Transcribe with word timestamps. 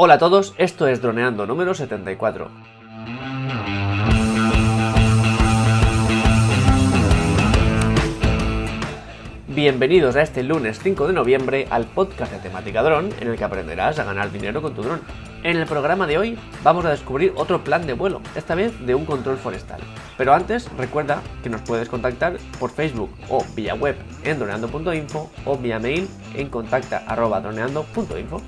Hola 0.00 0.14
a 0.14 0.18
todos, 0.18 0.54
esto 0.58 0.86
es 0.86 1.02
Droneando 1.02 1.44
número 1.44 1.74
74. 1.74 2.48
Bienvenidos 9.48 10.14
a 10.14 10.22
este 10.22 10.44
lunes 10.44 10.78
5 10.80 11.08
de 11.08 11.12
noviembre 11.12 11.66
al 11.70 11.86
podcast 11.86 12.30
de 12.30 12.38
temática 12.38 12.84
dron 12.84 13.10
en 13.18 13.26
el 13.26 13.36
que 13.36 13.42
aprenderás 13.42 13.98
a 13.98 14.04
ganar 14.04 14.30
dinero 14.30 14.62
con 14.62 14.72
tu 14.72 14.82
dron. 14.82 15.00
En 15.42 15.56
el 15.56 15.66
programa 15.66 16.06
de 16.06 16.18
hoy 16.18 16.38
vamos 16.62 16.84
a 16.84 16.90
descubrir 16.90 17.32
otro 17.34 17.64
plan 17.64 17.84
de 17.84 17.94
vuelo, 17.94 18.20
esta 18.36 18.54
vez 18.54 18.78
de 18.86 18.94
un 18.94 19.04
control 19.04 19.36
forestal. 19.36 19.80
Pero 20.16 20.32
antes 20.32 20.70
recuerda 20.76 21.22
que 21.42 21.50
nos 21.50 21.62
puedes 21.62 21.88
contactar 21.88 22.36
por 22.60 22.70
Facebook 22.70 23.10
o 23.28 23.44
vía 23.56 23.74
web 23.74 23.96
en 24.22 24.38
droneando.info 24.38 25.28
o 25.44 25.58
vía 25.58 25.80
mail 25.80 26.08
en 26.36 26.48
contacta.droneando.info. 26.50 28.40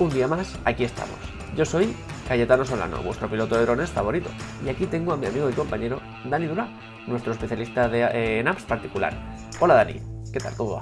Un 0.00 0.08
día 0.08 0.26
más, 0.26 0.58
aquí 0.64 0.84
estamos. 0.84 1.18
Yo 1.54 1.66
soy 1.66 1.94
Cayetano 2.26 2.64
Solano, 2.64 3.02
vuestro 3.02 3.28
piloto 3.28 3.56
de 3.56 3.66
drones 3.66 3.90
favorito. 3.90 4.30
Y 4.64 4.70
aquí 4.70 4.86
tengo 4.86 5.12
a 5.12 5.18
mi 5.18 5.26
amigo 5.26 5.50
y 5.50 5.52
compañero 5.52 6.00
Dani 6.24 6.46
Dura, 6.46 6.68
nuestro 7.06 7.32
especialista 7.32 7.86
de, 7.86 8.04
eh, 8.04 8.40
en 8.40 8.48
apps 8.48 8.62
particular. 8.62 9.12
Hola 9.60 9.74
Dani, 9.74 10.00
¿qué 10.32 10.40
tal? 10.40 10.56
¿Cómo 10.56 10.76
va? 10.76 10.80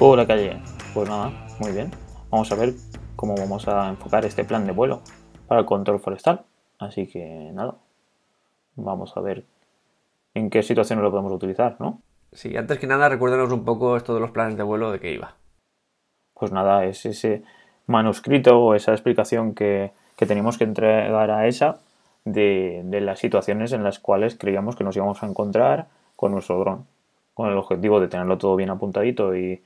Hola 0.00 0.26
Calle, 0.26 0.60
pues 0.92 1.08
nada, 1.08 1.32
muy 1.58 1.72
bien. 1.72 1.90
Vamos 2.28 2.52
a 2.52 2.56
ver 2.56 2.74
cómo 3.16 3.36
vamos 3.36 3.66
a 3.68 3.88
enfocar 3.88 4.26
este 4.26 4.44
plan 4.44 4.66
de 4.66 4.72
vuelo 4.72 5.00
para 5.46 5.60
el 5.60 5.66
control 5.66 5.98
forestal. 5.98 6.44
Así 6.78 7.06
que 7.06 7.50
nada, 7.54 7.74
vamos 8.76 9.16
a 9.16 9.22
ver 9.22 9.46
en 10.34 10.50
qué 10.50 10.62
situaciones 10.62 11.02
lo 11.02 11.10
podemos 11.10 11.32
utilizar, 11.32 11.76
¿no? 11.80 12.02
Sí, 12.32 12.54
antes 12.54 12.78
que 12.78 12.86
nada 12.86 13.08
recuérdanos 13.08 13.50
un 13.50 13.64
poco 13.64 13.96
esto 13.96 14.12
de 14.12 14.20
los 14.20 14.30
planes 14.30 14.58
de 14.58 14.62
vuelo 14.62 14.92
de 14.92 15.00
qué 15.00 15.14
iba. 15.14 15.36
Pues 16.34 16.52
nada, 16.52 16.84
es 16.84 17.06
ese 17.06 17.44
manuscrito 17.88 18.60
o 18.60 18.74
esa 18.74 18.92
explicación 18.92 19.54
que, 19.54 19.90
que 20.16 20.26
tenemos 20.26 20.56
que 20.56 20.64
entregar 20.64 21.30
a 21.30 21.48
esa 21.48 21.80
de, 22.24 22.82
de, 22.84 23.00
las 23.00 23.18
situaciones 23.18 23.72
en 23.72 23.82
las 23.82 23.98
cuales 23.98 24.36
creíamos 24.36 24.76
que 24.76 24.84
nos 24.84 24.94
íbamos 24.94 25.22
a 25.22 25.26
encontrar 25.26 25.88
con 26.14 26.32
nuestro 26.32 26.58
dron, 26.60 26.86
con 27.34 27.48
el 27.50 27.56
objetivo 27.56 27.98
de 27.98 28.08
tenerlo 28.08 28.38
todo 28.38 28.54
bien 28.54 28.70
apuntadito 28.70 29.34
y 29.34 29.62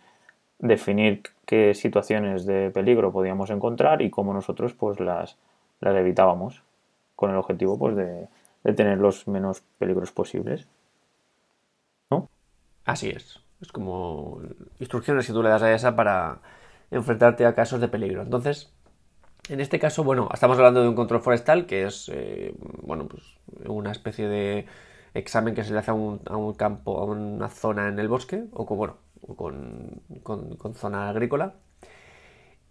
definir 0.59 1.23
qué 1.45 1.75
situaciones 1.75 2.47
de 2.47 2.70
peligro 2.70 3.12
podíamos 3.12 3.51
encontrar 3.51 4.01
y 4.01 4.11
cómo 4.11 4.33
nosotros 4.33 4.73
pues 4.73 5.01
las, 5.01 5.36
las 5.81 5.97
evitábamos 5.97 6.62
con 7.17 7.31
el 7.31 7.36
objetivo 7.36 7.79
pues 7.79 7.97
de, 7.97 8.29
de 8.62 8.73
tener 8.73 8.98
los 8.98 9.27
menos 9.27 9.62
peligros 9.79 10.12
posibles. 10.12 10.69
¿No? 12.11 12.29
Así 12.84 13.11
es. 13.11 13.41
Es 13.61 13.73
como 13.73 14.41
instrucciones 14.79 15.27
que 15.27 15.33
tú 15.33 15.42
le 15.42 15.48
das 15.48 15.62
a 15.62 15.73
esa 15.73 15.97
para 15.97 16.39
enfrentarte 16.93 17.47
a 17.47 17.55
casos 17.55 17.81
de 17.81 17.89
peligro. 17.89 18.23
Entonces, 18.23 18.73
en 19.48 19.61
este 19.61 19.81
caso, 19.81 20.05
bueno, 20.05 20.29
estamos 20.33 20.57
hablando 20.59 20.83
de 20.83 20.89
un 20.89 20.95
control 20.95 21.21
forestal 21.21 21.67
que 21.67 21.85
es, 21.85 22.11
eh, 22.15 22.55
bueno, 22.83 23.09
pues 23.09 23.23
una 23.67 23.91
especie 23.91 24.29
de 24.29 24.67
examen 25.15 25.55
que 25.55 25.65
se 25.65 25.73
le 25.73 25.79
hace 25.81 25.91
a 25.91 25.95
un, 25.95 26.20
a 26.27 26.37
un, 26.37 26.55
campo, 26.55 26.98
a 26.98 27.05
una 27.05 27.48
zona 27.48 27.89
en 27.89 27.98
el 27.98 28.09
bosque, 28.09 28.45
o 28.53 28.67
con, 28.67 28.79
bueno, 28.79 28.97
con, 29.35 30.57
con, 30.57 30.75
zona 30.75 31.09
agrícola. 31.09 31.55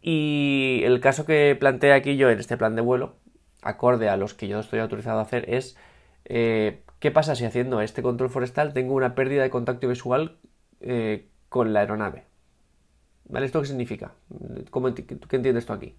Y 0.01 0.81
el 0.85 0.99
caso 1.01 1.25
que 1.25 1.55
plantea 1.59 1.95
aquí 1.95 2.17
yo 2.17 2.29
en 2.29 2.39
este 2.39 2.57
plan 2.57 2.75
de 2.75 2.81
vuelo, 2.81 3.15
acorde 3.61 4.09
a 4.09 4.17
los 4.17 4.33
que 4.33 4.47
yo 4.47 4.59
estoy 4.59 4.79
autorizado 4.79 5.19
a 5.19 5.23
hacer, 5.23 5.49
es 5.49 5.77
eh, 6.25 6.83
qué 6.99 7.11
pasa 7.11 7.35
si 7.35 7.45
haciendo 7.45 7.81
este 7.81 8.01
control 8.01 8.29
forestal 8.29 8.73
tengo 8.73 8.93
una 8.95 9.15
pérdida 9.15 9.43
de 9.43 9.49
contacto 9.49 9.87
visual 9.87 10.37
eh, 10.79 11.27
con 11.49 11.73
la 11.73 11.81
aeronave. 11.81 12.30
¿Vale? 13.31 13.45
¿Esto 13.45 13.61
qué 13.61 13.67
significa? 13.67 14.11
¿Cómo, 14.69 14.93
¿Qué 14.93 15.35
entiendes 15.35 15.65
tú 15.65 15.73
aquí? 15.73 15.95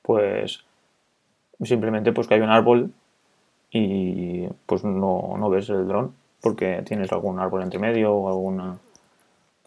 Pues 0.00 0.64
simplemente 1.62 2.12
pues 2.12 2.26
que 2.26 2.34
hay 2.34 2.40
un 2.40 2.50
árbol 2.50 2.92
y 3.70 4.46
pues 4.66 4.82
no, 4.84 5.36
no 5.38 5.50
ves 5.50 5.68
el 5.68 5.86
dron 5.86 6.14
porque 6.40 6.82
tienes 6.84 7.12
algún 7.12 7.38
árbol 7.38 7.62
entre 7.62 7.78
medio 7.78 8.12
o 8.12 8.28
alguna 8.28 8.78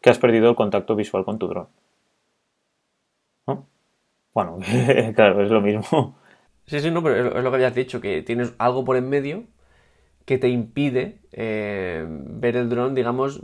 que 0.01 0.09
has 0.09 0.19
perdido 0.19 0.49
el 0.49 0.55
contacto 0.55 0.95
visual 0.95 1.25
con 1.25 1.37
tu 1.37 1.47
dron. 1.47 1.67
¿No? 3.45 3.67
Bueno, 4.33 4.57
claro, 5.15 5.43
es 5.43 5.51
lo 5.51 5.61
mismo. 5.61 6.17
Sí, 6.65 6.79
sí, 6.79 6.89
no, 6.89 7.03
pero 7.03 7.37
es 7.37 7.43
lo 7.43 7.49
que 7.51 7.55
habías 7.55 7.75
dicho, 7.75 8.01
que 8.01 8.23
tienes 8.23 8.53
algo 8.57 8.83
por 8.83 8.97
en 8.97 9.09
medio 9.09 9.43
que 10.25 10.37
te 10.37 10.49
impide 10.49 11.19
eh, 11.31 12.05
ver 12.09 12.57
el 12.57 12.67
dron, 12.69 12.93
digamos, 12.93 13.41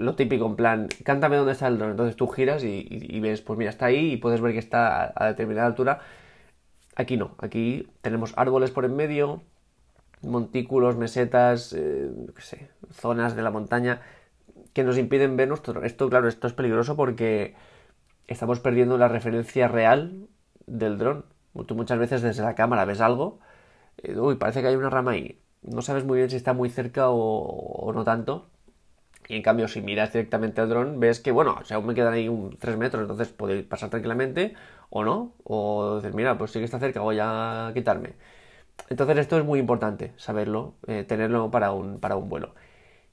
lo 0.00 0.14
típico, 0.16 0.46
en 0.46 0.56
plan, 0.56 0.88
cántame 1.04 1.36
dónde 1.36 1.52
está 1.52 1.68
el 1.68 1.78
dron. 1.78 1.90
Entonces 1.90 2.16
tú 2.16 2.26
giras 2.28 2.64
y, 2.64 2.86
y, 2.90 3.20
ves, 3.20 3.42
pues 3.42 3.58
mira, 3.58 3.70
está 3.70 3.86
ahí 3.86 4.12
y 4.12 4.16
puedes 4.16 4.40
ver 4.40 4.52
que 4.52 4.58
está 4.58 5.12
a, 5.14 5.26
determinada 5.26 5.66
altura. 5.66 6.00
Aquí 6.96 7.16
no, 7.16 7.34
aquí 7.38 7.88
tenemos 8.02 8.32
árboles 8.36 8.70
por 8.70 8.84
en 8.84 8.96
medio, 8.96 9.42
montículos, 10.22 10.96
mesetas, 10.96 11.72
eh, 11.74 12.10
zonas 12.92 13.36
de 13.36 13.42
la 13.42 13.50
montaña 13.50 14.02
que 14.72 14.84
nos 14.84 14.98
impiden 14.98 15.36
ver 15.36 15.48
nuestro. 15.48 15.84
Esto, 15.84 16.08
claro, 16.10 16.28
esto 16.28 16.46
es 16.46 16.54
peligroso 16.54 16.96
porque 16.96 17.54
estamos 18.28 18.60
perdiendo 18.60 18.98
la 18.98 19.08
referencia 19.08 19.68
real 19.68 20.28
del 20.66 20.98
dron. 20.98 21.26
Tú 21.66 21.74
muchas 21.74 21.98
veces 21.98 22.22
desde 22.22 22.42
la 22.42 22.54
cámara 22.54 22.84
ves 22.86 23.00
algo, 23.00 23.40
eh, 23.98 24.18
uy, 24.18 24.36
parece 24.36 24.62
que 24.62 24.68
hay 24.68 24.76
una 24.76 24.90
rama 24.90 25.12
ahí. 25.12 25.42
No 25.62 25.82
sabes 25.82 26.04
muy 26.04 26.18
bien 26.18 26.30
si 26.30 26.36
está 26.36 26.54
muy 26.54 26.70
cerca 26.70 27.10
o, 27.10 27.18
o 27.18 27.92
no 27.92 28.04
tanto. 28.04 28.50
Y 29.30 29.36
en 29.36 29.42
cambio, 29.42 29.68
si 29.68 29.80
miras 29.80 30.12
directamente 30.12 30.60
al 30.60 30.68
dron, 30.68 30.98
ves 30.98 31.20
que, 31.20 31.30
bueno, 31.30 31.56
o 31.60 31.64
sea, 31.64 31.76
aún 31.76 31.86
me 31.86 31.94
quedan 31.94 32.12
ahí 32.14 32.28
un 32.28 32.56
3 32.58 32.76
metros, 32.76 33.02
entonces 33.02 33.28
puedo 33.28 33.64
pasar 33.68 33.88
tranquilamente 33.88 34.54
o 34.90 35.04
no. 35.04 35.34
O 35.44 36.00
decir, 36.00 36.14
mira, 36.16 36.36
pues 36.36 36.50
sí 36.50 36.58
que 36.58 36.64
está 36.64 36.80
cerca, 36.80 36.98
voy 37.00 37.18
a 37.20 37.70
quitarme. 37.72 38.14
Entonces 38.88 39.18
esto 39.18 39.38
es 39.38 39.44
muy 39.44 39.60
importante, 39.60 40.12
saberlo, 40.16 40.74
eh, 40.88 41.04
tenerlo 41.04 41.48
para 41.52 41.70
un, 41.70 42.00
para 42.00 42.16
un 42.16 42.28
vuelo. 42.28 42.56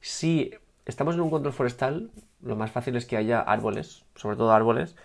Si 0.02 0.52
estamos 0.88 1.14
en 1.14 1.22
un 1.22 1.30
control 1.30 1.54
forestal, 1.54 2.10
lo 2.42 2.56
más 2.56 2.72
fácil 2.72 2.96
es 2.96 3.06
que 3.06 3.18
haya 3.18 3.40
árboles, 3.40 4.04
sobre 4.16 4.38
todo 4.38 4.54
árboles, 4.54 4.96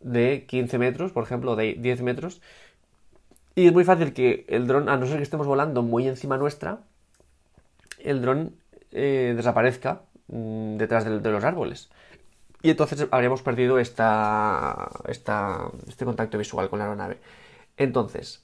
de 0.00 0.46
15 0.48 0.78
metros, 0.78 1.12
por 1.12 1.22
ejemplo, 1.22 1.54
de 1.54 1.74
10 1.74 2.02
metros. 2.02 2.42
Y 3.54 3.68
es 3.68 3.72
muy 3.72 3.84
fácil 3.84 4.12
que 4.12 4.46
el 4.48 4.66
dron, 4.66 4.88
a 4.88 4.96
no 4.96 5.06
ser 5.06 5.18
que 5.18 5.22
estemos 5.22 5.46
volando 5.46 5.82
muy 5.82 6.08
encima 6.08 6.38
nuestra, 6.38 6.80
el 8.00 8.20
dron 8.20 8.56
eh, 8.90 9.34
desaparezca 9.36 10.02
mmm, 10.30 10.76
detrás 10.76 11.04
de, 11.04 11.20
de, 11.20 11.30
los 11.30 11.44
árboles. 11.44 11.90
Y 12.62 12.70
entonces 12.70 13.06
habríamos 13.10 13.42
perdido 13.42 13.78
esta, 13.78 14.90
esta, 15.08 15.70
este 15.88 16.04
contacto 16.04 16.38
visual 16.38 16.68
con 16.70 16.78
la 16.78 16.86
aeronave. 16.86 17.18
Entonces, 17.76 18.42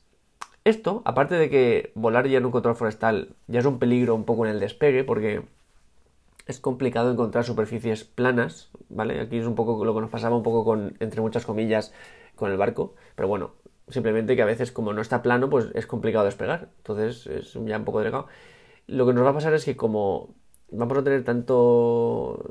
esto, 0.64 1.02
aparte 1.04 1.36
de 1.36 1.50
que 1.50 1.92
volar 1.94 2.26
ya 2.26 2.38
en 2.38 2.46
un 2.46 2.52
control 2.52 2.76
forestal 2.76 3.36
ya 3.46 3.60
es 3.60 3.66
un 3.66 3.78
peligro 3.78 4.14
un 4.14 4.24
poco 4.24 4.46
en 4.46 4.52
el 4.52 4.60
despegue, 4.60 5.04
porque 5.04 5.42
es 6.46 6.60
complicado 6.60 7.12
encontrar 7.12 7.44
superficies 7.44 8.04
planas, 8.04 8.70
¿vale? 8.88 9.20
Aquí 9.20 9.38
es 9.38 9.46
un 9.46 9.54
poco 9.54 9.84
lo 9.84 9.94
que 9.94 10.00
nos 10.00 10.10
pasaba 10.10 10.36
un 10.36 10.42
poco 10.42 10.64
con, 10.64 10.96
entre 11.00 11.20
muchas 11.20 11.44
comillas, 11.44 11.92
con 12.36 12.50
el 12.50 12.56
barco, 12.56 12.94
pero 13.14 13.28
bueno, 13.28 13.52
simplemente 13.88 14.36
que 14.36 14.42
a 14.42 14.46
veces 14.46 14.72
como 14.72 14.92
no 14.92 15.00
está 15.02 15.22
plano, 15.22 15.50
pues 15.50 15.66
es 15.74 15.86
complicado 15.86 16.24
despegar, 16.24 16.68
entonces 16.78 17.26
es 17.26 17.54
ya 17.64 17.78
un 17.78 17.84
poco 17.84 18.00
delicado. 18.00 18.26
Lo 18.86 19.06
que 19.06 19.12
nos 19.12 19.24
va 19.24 19.30
a 19.30 19.34
pasar 19.34 19.54
es 19.54 19.64
que 19.64 19.76
como 19.76 20.34
vamos 20.70 20.98
a 20.98 21.04
tener 21.04 21.24
tanto, 21.24 22.44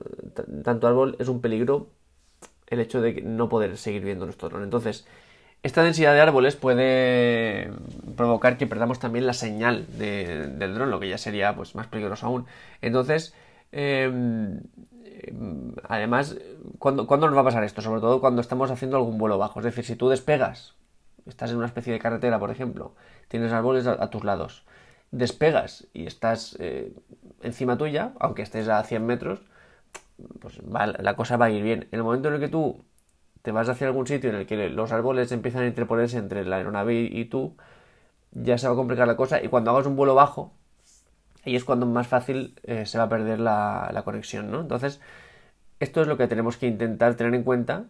tanto 0.64 0.88
árbol, 0.88 1.16
es 1.20 1.28
un 1.28 1.42
peligro 1.42 1.88
el 2.68 2.80
hecho 2.80 3.02
de 3.02 3.22
no 3.22 3.50
poder 3.50 3.78
seguir 3.78 4.04
viendo 4.04 4.26
nuestro 4.26 4.50
dron. 4.50 4.64
Entonces, 4.64 5.06
esta 5.64 5.84
densidad 5.84 6.14
de 6.14 6.22
árboles 6.22 6.56
puede 6.56 7.72
provocar 8.16 8.58
que 8.58 8.68
perdamos 8.68 9.00
también 9.00 9.26
la 9.26 9.34
señal 9.34 9.86
de, 9.98 10.48
del 10.48 10.76
dron, 10.76 10.92
lo 10.92 11.00
que 11.00 11.10
ya 11.10 11.18
sería 11.18 11.56
pues, 11.56 11.76
más 11.76 11.88
peligroso 11.88 12.28
aún. 12.28 12.46
Entonces, 12.82 13.34
eh, 13.72 14.12
además, 15.88 16.38
¿cuándo, 16.80 17.08
¿cuándo, 17.08 17.28
nos 17.28 17.36
va 17.36 17.42
a 17.42 17.46
pasar 17.46 17.64
esto? 17.64 17.82
Sobre 17.82 18.02
todo 18.02 18.20
cuando 18.22 18.42
estamos 18.42 18.72
haciendo 18.72 18.98
algún 18.98 19.18
vuelo 19.18 19.38
bajo. 19.38 19.60
Es 19.60 19.66
decir, 19.66 19.86
si 19.86 19.96
tú 19.96 20.10
despegas, 20.10 20.76
estás 21.26 21.52
en 21.52 21.58
una 21.58 21.68
especie 21.68 21.94
de 21.94 22.00
carretera, 22.00 22.40
por 22.40 22.52
ejemplo, 22.52 22.94
tienes 23.28 23.52
árboles 23.52 23.88
a, 23.88 23.94
a 23.94 24.10
tus 24.10 24.24
lados, 24.24 24.66
despegas 25.12 25.88
y 25.94 26.06
estás 26.06 26.58
eh, 26.60 26.94
encima 27.42 27.78
tuya, 27.78 28.14
aunque 28.20 28.42
estés 28.42 28.68
a 28.68 28.84
100 28.84 29.06
metros, 29.06 29.42
pues 30.40 30.60
la 30.64 31.16
cosa 31.16 31.38
va 31.38 31.46
a 31.46 31.50
ir 31.50 31.64
bien. 31.64 31.88
En 31.92 32.00
el 32.00 32.04
momento 32.04 32.30
en 32.30 32.36
el 32.36 32.40
que 32.40 32.48
tú 32.48 32.86
te 33.42 33.52
vas 33.52 33.70
hacia 33.70 33.88
algún 33.88 34.08
sitio 34.08 34.30
en 34.30 34.38
el 34.38 34.46
que 34.48 34.70
los 34.70 34.92
árboles 34.92 35.32
empiezan 35.32 35.64
a 35.64 35.68
interponerse 35.68 36.18
entre 36.18 36.46
la 36.46 36.58
aeronave 36.58 36.96
y, 36.96 37.26
tú, 37.26 37.56
ya 38.32 38.58
se 38.58 38.68
va 38.68 38.74
a 38.74 38.76
complicar 38.76 39.08
la 39.08 39.16
cosa 39.16 39.44
y 39.44 39.50
cuando 39.50 39.72
hagas 39.72 39.86
un 39.86 39.96
vuelo 39.96 40.16
bajo, 40.16 40.54
ahí 41.46 41.56
es 41.56 41.64
cuando 41.64 41.86
más 41.86 42.08
fácil 42.08 42.60
eh, 42.64 42.86
se 42.86 42.98
va 42.98 43.06
a 43.06 43.10
perder 43.10 43.40
la, 43.40 43.90
la, 43.94 44.04
conexión, 44.04 44.52
¿no? 44.52 44.62
Entonces, 44.62 45.00
esto 45.80 46.02
es 46.02 46.08
lo 46.08 46.18
que 46.18 46.28
tenemos 46.28 46.58
que 46.58 46.68
intentar 46.68 47.16
tener 47.16 47.36
en 47.36 47.44
cuenta 47.44 47.86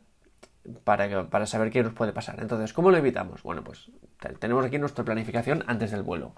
para, 0.84 1.08
que, 1.10 1.18
para 1.24 1.46
saber 1.46 1.72
qué 1.72 1.84
nos 1.84 1.94
puede 1.94 2.14
pasar. 2.14 2.40
Entonces, 2.42 2.74
¿cómo 2.74 2.92
lo 2.92 2.98
evitamos? 2.98 3.44
Bueno, 3.44 3.64
pues 3.64 3.92
tenemos 4.40 4.66
aquí 4.66 4.78
nuestra 4.78 5.06
planificación 5.06 5.64
antes 5.68 5.92
del 5.92 6.04
vuelo. 6.04 6.34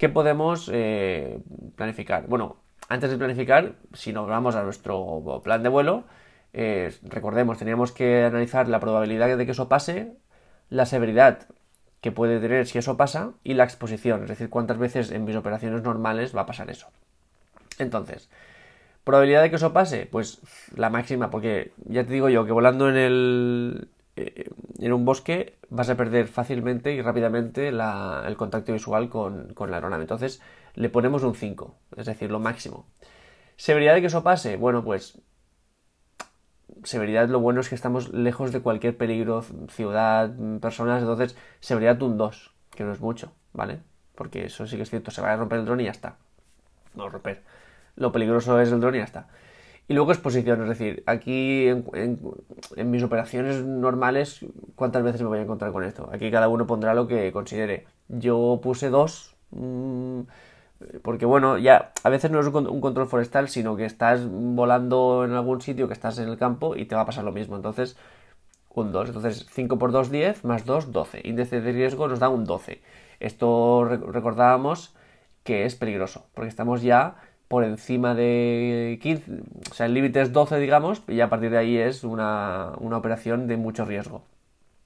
¿Qué 0.00 0.08
podemos 0.08 0.70
eh, 0.72 1.40
planificar? 1.76 2.26
Bueno, 2.26 2.56
antes 2.88 3.10
de 3.10 3.18
planificar, 3.18 3.74
si 3.92 4.14
nos 4.14 4.26
vamos 4.26 4.54
a 4.56 4.62
nuestro 4.62 5.42
plan 5.44 5.62
de 5.62 5.68
vuelo, 5.68 6.04
eh, 6.54 6.96
recordemos, 7.02 7.58
teníamos 7.58 7.92
que 7.92 8.24
analizar 8.24 8.66
la 8.66 8.80
probabilidad 8.80 9.36
de 9.36 9.44
que 9.44 9.52
eso 9.52 9.68
pase, 9.68 10.14
la 10.70 10.86
severidad 10.86 11.48
que 12.00 12.12
puede 12.12 12.40
tener 12.40 12.66
si 12.66 12.78
eso 12.78 12.96
pasa 12.96 13.32
y 13.44 13.52
la 13.52 13.64
exposición, 13.64 14.22
es 14.22 14.30
decir, 14.30 14.48
cuántas 14.48 14.78
veces 14.78 15.10
en 15.10 15.26
mis 15.26 15.36
operaciones 15.36 15.82
normales 15.82 16.34
va 16.34 16.40
a 16.40 16.46
pasar 16.46 16.70
eso. 16.70 16.86
Entonces, 17.78 18.30
probabilidad 19.04 19.42
de 19.42 19.50
que 19.50 19.56
eso 19.56 19.74
pase, 19.74 20.08
pues 20.10 20.40
la 20.74 20.88
máxima, 20.88 21.28
porque 21.28 21.72
ya 21.84 22.06
te 22.06 22.12
digo 22.14 22.30
yo 22.30 22.46
que 22.46 22.52
volando 22.52 22.88
en 22.88 22.96
el 22.96 23.88
eh, 24.20 24.50
en 24.78 24.92
un 24.92 25.04
bosque 25.04 25.58
vas 25.68 25.88
a 25.90 25.96
perder 25.96 26.28
fácilmente 26.28 26.92
y 26.92 27.02
rápidamente 27.02 27.68
el 27.68 28.36
contacto 28.36 28.72
visual 28.72 29.08
con, 29.08 29.54
la 29.58 29.76
aeronave. 29.76 30.02
Entonces 30.02 30.40
le 30.74 30.88
ponemos 30.88 31.22
un 31.22 31.34
5, 31.34 31.74
es 31.96 32.06
decir, 32.06 32.30
lo 32.30 32.40
máximo. 32.40 32.86
Severidad 33.56 33.94
de 33.94 34.00
que 34.00 34.06
eso 34.06 34.22
pase, 34.22 34.56
bueno, 34.56 34.82
pues 34.84 35.20
severidad 36.84 37.28
lo 37.28 37.40
bueno 37.40 37.60
es 37.60 37.68
que 37.68 37.74
estamos 37.74 38.12
lejos 38.12 38.52
de 38.52 38.60
cualquier 38.60 38.96
peligro, 38.96 39.44
ciudad, 39.68 40.30
personas, 40.60 41.02
entonces 41.02 41.36
severidad 41.60 42.00
un 42.02 42.16
2, 42.16 42.54
que 42.74 42.84
no 42.84 42.92
es 42.92 43.00
mucho, 43.00 43.32
¿vale? 43.52 43.80
Porque 44.14 44.46
eso 44.46 44.66
sí 44.66 44.76
que 44.76 44.82
es 44.82 44.90
cierto, 44.90 45.10
se 45.10 45.20
va 45.20 45.32
a 45.32 45.36
romper 45.36 45.58
el 45.58 45.66
dron 45.66 45.80
y 45.80 45.84
ya 45.84 45.90
está. 45.90 46.16
No 46.94 47.08
romper. 47.08 47.42
Lo 47.96 48.12
peligroso 48.12 48.58
es 48.60 48.72
el 48.72 48.80
dron 48.80 48.94
y 48.94 48.98
ya 48.98 49.04
está. 49.04 49.28
Y 49.90 49.94
luego 49.94 50.12
exposición, 50.12 50.62
es 50.62 50.68
decir, 50.68 51.02
aquí 51.06 51.66
en, 51.66 51.84
mis 52.88 53.02
operaciones 53.02 53.64
normales, 53.64 54.38
¿cuántas 54.76 55.02
veces 55.02 55.20
me 55.22 55.26
voy 55.26 55.40
a 55.40 55.42
encontrar 55.42 55.72
con 55.72 55.82
esto? 55.82 56.08
Aquí 56.12 56.30
cada 56.30 56.48
uno 56.48 56.64
pondrá 56.64 56.94
lo 56.94 57.08
que 57.08 57.32
considere. 57.32 57.88
Yo 58.06 58.60
puse 58.62 58.88
dos, 58.88 59.34
mm, 59.50 60.20
porque 61.02 61.26
bueno, 61.26 61.58
ya 61.58 61.90
a 62.04 62.08
veces 62.08 62.30
no 62.30 62.38
es 62.38 62.46
un 62.46 62.80
control 62.80 63.08
forestal, 63.08 63.48
sino 63.48 63.74
que 63.74 63.84
estás 63.84 64.20
volando 64.30 65.24
en 65.24 65.32
algún 65.32 65.60
sitio, 65.60 65.88
que 65.88 65.94
estás 65.94 66.20
en 66.20 66.28
el 66.28 66.38
campo 66.38 66.76
y 66.76 66.84
te 66.84 66.94
va 66.94 67.00
a 67.00 67.06
pasar 67.06 67.24
lo 67.24 67.32
mismo. 67.32 67.56
Entonces, 67.56 67.96
un 68.72 68.92
2. 68.92 69.08
Entonces, 69.08 69.48
5 69.50 69.76
por 69.76 69.90
2, 69.90 70.12
10, 70.12 70.44
más 70.44 70.66
2, 70.66 70.92
12. 70.92 71.22
Índice 71.24 71.60
de 71.60 71.72
riesgo 71.72 72.06
nos 72.06 72.20
da 72.20 72.28
un 72.28 72.44
12. 72.44 72.80
Esto 73.18 73.84
recordábamos 73.86 74.94
que 75.42 75.64
es 75.64 75.74
peligroso, 75.74 76.26
porque 76.34 76.48
estamos 76.48 76.80
ya 76.80 77.16
por 77.50 77.64
encima 77.64 78.14
de 78.14 78.98
15, 79.02 79.32
o 79.70 79.74
sea, 79.74 79.86
el 79.86 79.94
límite 79.94 80.22
es 80.22 80.32
12, 80.32 80.58
digamos, 80.58 81.02
y 81.08 81.20
a 81.20 81.28
partir 81.28 81.50
de 81.50 81.58
ahí 81.58 81.76
es 81.76 82.04
una, 82.04 82.72
una 82.78 82.96
operación 82.96 83.48
de 83.48 83.58
mucho 83.58 83.84
riesgo. 83.84 84.22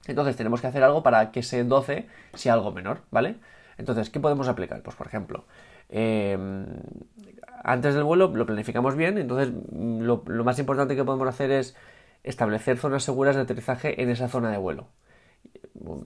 Entonces, 0.07 0.35
tenemos 0.35 0.61
que 0.61 0.67
hacer 0.67 0.83
algo 0.83 1.03
para 1.03 1.31
que 1.31 1.41
ese 1.41 1.63
12 1.63 2.07
sea 2.33 2.53
algo 2.53 2.71
menor, 2.71 3.01
¿vale? 3.11 3.35
Entonces, 3.77 4.09
¿qué 4.09 4.19
podemos 4.19 4.47
aplicar? 4.47 4.81
Pues, 4.81 4.95
por 4.95 5.07
ejemplo, 5.07 5.45
Em, 5.89 6.65
antes 7.63 7.93
del 7.93 8.03
vuelo 8.03 8.31
lo 8.33 8.45
planificamos 8.45 8.95
bien, 8.95 9.17
entonces 9.17 9.51
mm, 9.71 10.01
lo, 10.01 10.23
más 10.43 10.57
importante 10.59 10.95
que 10.95 11.03
podemos 11.03 11.27
hacer 11.27 11.51
es 11.51 11.75
establecer 12.23 12.77
zonas 12.77 13.03
seguras 13.03 13.35
de 13.35 13.43
aterrizaje 13.43 14.01
en 14.01 14.09
esa 14.09 14.27
zona 14.27 14.51
de 14.51 14.57
vuelo. 14.57 14.87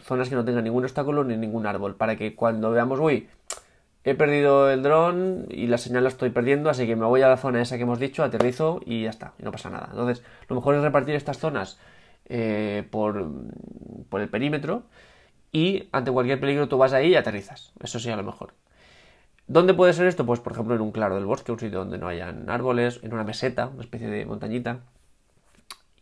Zonas 0.02 0.30
que 0.30 0.36
no 0.36 0.44
tengan 0.44 0.64
ningún 0.64 0.84
obstáculo 0.84 1.24
ni 1.24 1.38
ningún 1.38 1.66
árbol, 1.66 1.96
para 1.96 2.18
que 2.18 2.36
cuando 2.36 2.72
veamos, 2.72 3.00
uy, 3.00 3.30
he 4.10 4.16
perdido 4.16 4.70
el 4.70 4.84
dron 4.84 5.46
y 5.50 5.68
la 5.68 5.78
señal 5.78 6.04
la 6.04 6.10
estoy 6.10 6.30
perdiendo, 6.30 6.70
así 6.70 6.88
que 6.88 6.96
me 6.96 7.06
voy 7.06 7.22
a 7.22 7.28
la 7.28 7.38
zona 7.38 7.62
esa 7.62 7.78
que 7.78 7.84
hemos 7.84 8.00
dicho, 8.00 8.24
aterrizo 8.24 8.82
y 8.86 9.04
ya 9.04 9.10
está, 9.10 9.34
y 9.40 9.44
no 9.44 9.52
pasa 9.52 9.70
nada. 9.70 9.88
Entonces, 9.92 10.24
lo 10.48 10.56
mejor 10.56 10.76
es 10.76 10.82
repartir 10.82 11.16
estas 11.16 11.40
zonas 11.40 11.80
eh, 12.26 12.88
por, 12.92 13.30
por 14.10 14.22
el 14.22 14.30
perímetro 14.30 14.84
y 15.52 15.90
ante 15.92 16.12
cualquier 16.12 16.40
peligro 16.40 16.68
tú 16.68 16.78
vas 16.78 16.94
ahí 16.94 17.10
y 17.10 17.16
aterrizas. 17.16 17.74
Eso 17.82 18.00
sí, 18.00 18.10
a 18.10 18.16
lo 18.16 18.24
mejor. 18.24 18.54
¿Dónde 19.48 19.74
puede 19.74 19.94
ser 19.94 20.06
esto? 20.06 20.26
Pues 20.26 20.40
por 20.40 20.54
ejemplo 20.54 20.76
en 20.76 20.82
un 20.82 20.92
claro 20.92 21.16
del 21.16 21.26
bosque, 21.26 21.52
un 21.52 21.60
sitio 21.60 21.80
donde 21.80 21.98
no 21.98 22.08
hayan 22.08 22.50
árboles, 22.50 23.00
en 23.02 23.14
una 23.14 23.24
meseta, 23.24 23.68
una 23.68 23.82
especie 23.82 24.08
de 24.08 24.26
montañita. 24.26 24.82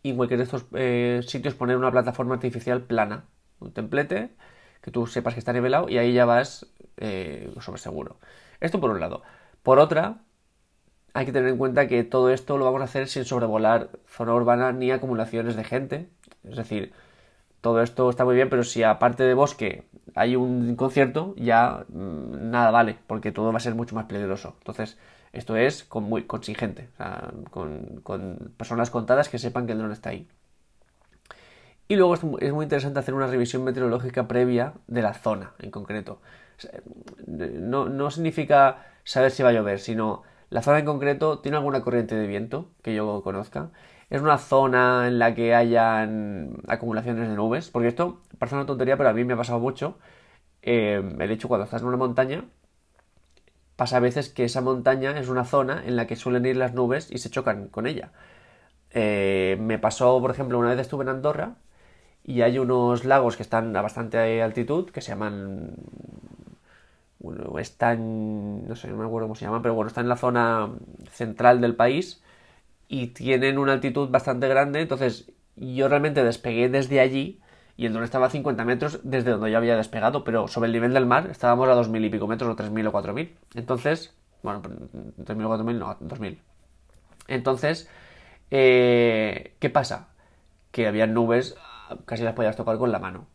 Y 0.02 0.10
en 0.10 0.16
cualquier 0.16 0.38
de 0.38 0.44
estos 0.44 0.66
eh, 0.74 1.22
sitios 1.26 1.54
poner 1.54 1.76
una 1.76 1.90
plataforma 1.90 2.34
artificial 2.34 2.82
plana, 2.82 3.24
un 3.58 3.72
templete, 3.72 4.30
que 4.80 4.90
tú 4.90 5.06
sepas 5.06 5.34
que 5.34 5.40
está 5.40 5.52
nivelado 5.52 5.88
y 5.88 5.98
ahí 5.98 6.12
ya 6.12 6.24
vas 6.24 6.66
eh, 6.96 7.52
sobre 7.60 7.80
seguro. 7.80 8.18
Esto 8.60 8.80
por 8.80 8.90
un 8.90 9.00
lado. 9.00 9.22
Por 9.62 9.78
otra, 9.78 10.18
hay 11.14 11.26
que 11.26 11.32
tener 11.32 11.48
en 11.48 11.58
cuenta 11.58 11.88
que 11.88 12.04
todo 12.04 12.30
esto 12.30 12.58
lo 12.58 12.64
vamos 12.64 12.80
a 12.80 12.84
hacer 12.84 13.08
sin 13.08 13.24
sobrevolar 13.24 13.90
zona 14.06 14.34
urbana 14.34 14.72
ni 14.72 14.90
acumulaciones 14.90 15.56
de 15.56 15.64
gente. 15.64 16.08
Es 16.44 16.56
decir, 16.56 16.92
todo 17.60 17.82
esto 17.82 18.08
está 18.10 18.24
muy 18.24 18.34
bien, 18.34 18.48
pero 18.48 18.62
si 18.64 18.82
aparte 18.82 19.24
de 19.24 19.34
bosque 19.34 19.84
hay 20.14 20.36
un 20.36 20.76
concierto, 20.76 21.34
ya 21.36 21.84
mm, 21.88 22.50
nada 22.50 22.70
vale, 22.70 22.98
porque 23.06 23.32
todo 23.32 23.52
va 23.52 23.58
a 23.58 23.60
ser 23.60 23.74
mucho 23.74 23.94
más 23.94 24.06
peligroso. 24.06 24.54
Entonces, 24.58 24.98
esto 25.32 25.56
es 25.56 25.84
con, 25.84 26.04
muy 26.04 26.24
contingente, 26.24 26.88
con, 27.50 28.52
personas 28.56 28.90
contadas 28.90 29.28
que 29.28 29.38
sepan 29.38 29.66
que 29.66 29.72
el 29.72 29.78
dron 29.78 29.92
está 29.92 30.10
ahí. 30.10 30.28
Y 31.88 31.96
luego 31.96 32.14
es 32.14 32.52
muy 32.52 32.64
interesante 32.64 33.00
hacer 33.00 33.14
una 33.14 33.26
revisión 33.26 33.64
meteorológica 33.64 34.28
previa 34.28 34.74
de 34.86 35.02
la 35.02 35.14
zona 35.14 35.54
en 35.58 35.70
concreto. 35.70 36.20
No, 37.26 37.88
no 37.88 38.10
significa 38.10 38.86
saber 39.04 39.30
si 39.30 39.42
va 39.42 39.50
a 39.50 39.52
llover, 39.52 39.80
sino 39.80 40.22
la 40.50 40.62
zona 40.62 40.80
en 40.80 40.84
concreto 40.84 41.38
tiene 41.40 41.56
alguna 41.56 41.80
corriente 41.80 42.14
de 42.14 42.26
viento 42.26 42.70
que 42.82 42.94
yo 42.94 43.22
conozca 43.22 43.70
es 44.10 44.22
una 44.22 44.38
zona 44.38 45.06
en 45.06 45.18
la 45.18 45.34
que 45.34 45.54
hayan 45.54 46.62
acumulaciones 46.66 47.28
de 47.28 47.34
nubes, 47.34 47.70
porque 47.70 47.88
esto 47.88 48.22
parece 48.38 48.56
una 48.56 48.66
tontería, 48.66 48.96
pero 48.96 49.10
a 49.10 49.12
mí 49.12 49.24
me 49.24 49.34
ha 49.34 49.36
pasado 49.36 49.58
mucho. 49.60 49.98
Eh, 50.62 51.02
el 51.20 51.30
hecho 51.30 51.48
cuando 51.48 51.64
estás 51.64 51.82
en 51.82 51.88
una 51.88 51.96
montaña, 51.98 52.44
pasa 53.76 53.98
a 53.98 54.00
veces 54.00 54.28
que 54.28 54.44
esa 54.44 54.60
montaña 54.60 55.18
es 55.18 55.28
una 55.28 55.44
zona 55.44 55.82
en 55.86 55.96
la 55.96 56.06
que 56.06 56.16
suelen 56.16 56.46
ir 56.46 56.56
las 56.56 56.74
nubes 56.74 57.10
y 57.10 57.18
se 57.18 57.30
chocan 57.30 57.68
con 57.68 57.86
ella. 57.86 58.12
Eh, 58.90 59.56
me 59.60 59.78
pasó, 59.78 60.20
por 60.20 60.30
ejemplo, 60.30 60.58
una 60.58 60.70
vez 60.70 60.80
estuve 60.80 61.04
en 61.04 61.10
Andorra 61.10 61.56
y 62.24 62.42
hay 62.42 62.58
unos 62.58 63.04
lagos 63.04 63.36
que 63.36 63.42
están 63.42 63.76
a 63.76 63.82
bastante 63.82 64.42
altitud 64.42 64.90
que 64.90 65.00
se 65.00 65.12
llaman 65.12 65.74
bueno, 67.18 67.58
están, 67.58 68.68
no 68.68 68.76
sé, 68.76 68.88
no 68.88 68.96
me 68.96 69.06
acuerdo 69.06 69.26
cómo 69.26 69.34
se 69.34 69.44
llaman, 69.44 69.62
pero 69.62 69.74
bueno, 69.74 69.88
están 69.88 70.04
en 70.04 70.08
la 70.08 70.16
zona 70.16 70.70
central 71.10 71.60
del 71.60 71.74
país 71.74 72.22
y 72.88 73.08
tienen 73.08 73.58
una 73.58 73.72
altitud 73.74 74.08
bastante 74.08 74.48
grande, 74.48 74.80
entonces 74.80 75.30
yo 75.56 75.88
realmente 75.88 76.22
despegué 76.22 76.68
desde 76.68 77.00
allí 77.00 77.40
y 77.76 77.86
el 77.86 77.92
dron 77.92 78.04
estaba 78.04 78.26
a 78.26 78.30
50 78.30 78.64
metros 78.64 79.00
desde 79.04 79.32
donde 79.32 79.50
yo 79.50 79.58
había 79.58 79.76
despegado, 79.76 80.24
pero 80.24 80.48
sobre 80.48 80.66
el 80.66 80.72
nivel 80.72 80.94
del 80.94 81.06
mar 81.06 81.28
estábamos 81.30 81.68
a 81.68 81.74
2.000 81.74 82.04
y 82.04 82.10
pico 82.10 82.26
metros 82.26 82.50
o 82.50 82.56
3.000 82.56 82.88
o 82.88 82.92
4.000. 82.92 83.30
Entonces, 83.54 84.14
bueno, 84.42 84.62
3.000 84.62 85.44
o 85.44 85.48
4.000, 85.48 85.78
no, 85.78 85.96
2.000. 86.00 86.38
Entonces, 87.28 87.88
eh, 88.50 89.54
¿qué 89.60 89.70
pasa? 89.70 90.08
Que 90.72 90.88
había 90.88 91.06
nubes, 91.06 91.56
casi 92.04 92.22
las 92.22 92.34
podías 92.34 92.56
tocar 92.56 92.78
con 92.78 92.92
la 92.92 92.98
mano. 92.98 93.26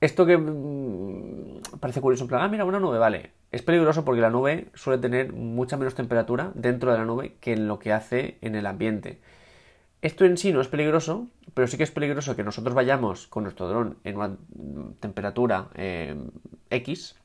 Esto 0.00 0.26
que 0.26 0.36
mm, 0.36 1.78
parece 1.80 2.00
curioso, 2.00 2.24
en 2.24 2.28
plan, 2.28 2.42
ah, 2.42 2.48
mira, 2.48 2.64
una 2.64 2.80
nube, 2.80 2.98
vale. 2.98 3.32
Es 3.50 3.62
peligroso 3.62 4.04
porque 4.04 4.20
la 4.20 4.30
nube 4.30 4.68
suele 4.74 5.00
tener 5.00 5.32
mucha 5.32 5.76
menos 5.76 5.94
temperatura 5.94 6.52
dentro 6.54 6.92
de 6.92 6.98
la 6.98 7.04
nube 7.04 7.36
que 7.40 7.52
en 7.52 7.68
lo 7.68 7.78
que 7.78 7.92
hace 7.92 8.38
en 8.42 8.54
el 8.54 8.66
ambiente. 8.66 9.20
Esto 10.02 10.24
en 10.24 10.36
sí 10.36 10.52
no 10.52 10.60
es 10.60 10.68
peligroso, 10.68 11.28
pero 11.54 11.66
sí 11.66 11.76
que 11.76 11.82
es 11.82 11.90
peligroso 11.90 12.36
que 12.36 12.44
nosotros 12.44 12.74
vayamos 12.74 13.26
con 13.28 13.44
nuestro 13.44 13.68
dron 13.68 13.96
en 14.04 14.16
una 14.16 14.36
temperatura 15.00 15.68
eh, 15.74 16.14
X 16.70 17.16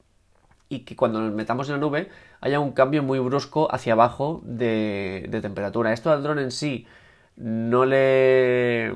y 0.70 0.80
que 0.80 0.96
cuando 0.96 1.22
nos 1.22 1.34
metamos 1.34 1.68
en 1.68 1.76
la 1.76 1.82
nube 1.82 2.10
haya 2.40 2.60
un 2.60 2.72
cambio 2.72 3.04
muy 3.04 3.20
brusco 3.20 3.68
hacia 3.74 3.94
abajo 3.94 4.42
de, 4.46 5.28
temperatura. 5.42 5.92
Esto 5.92 6.12
al 6.12 6.24
dron 6.24 6.40
en 6.40 6.52
sí 6.52 6.88
no 7.36 7.86
le, 7.86 8.96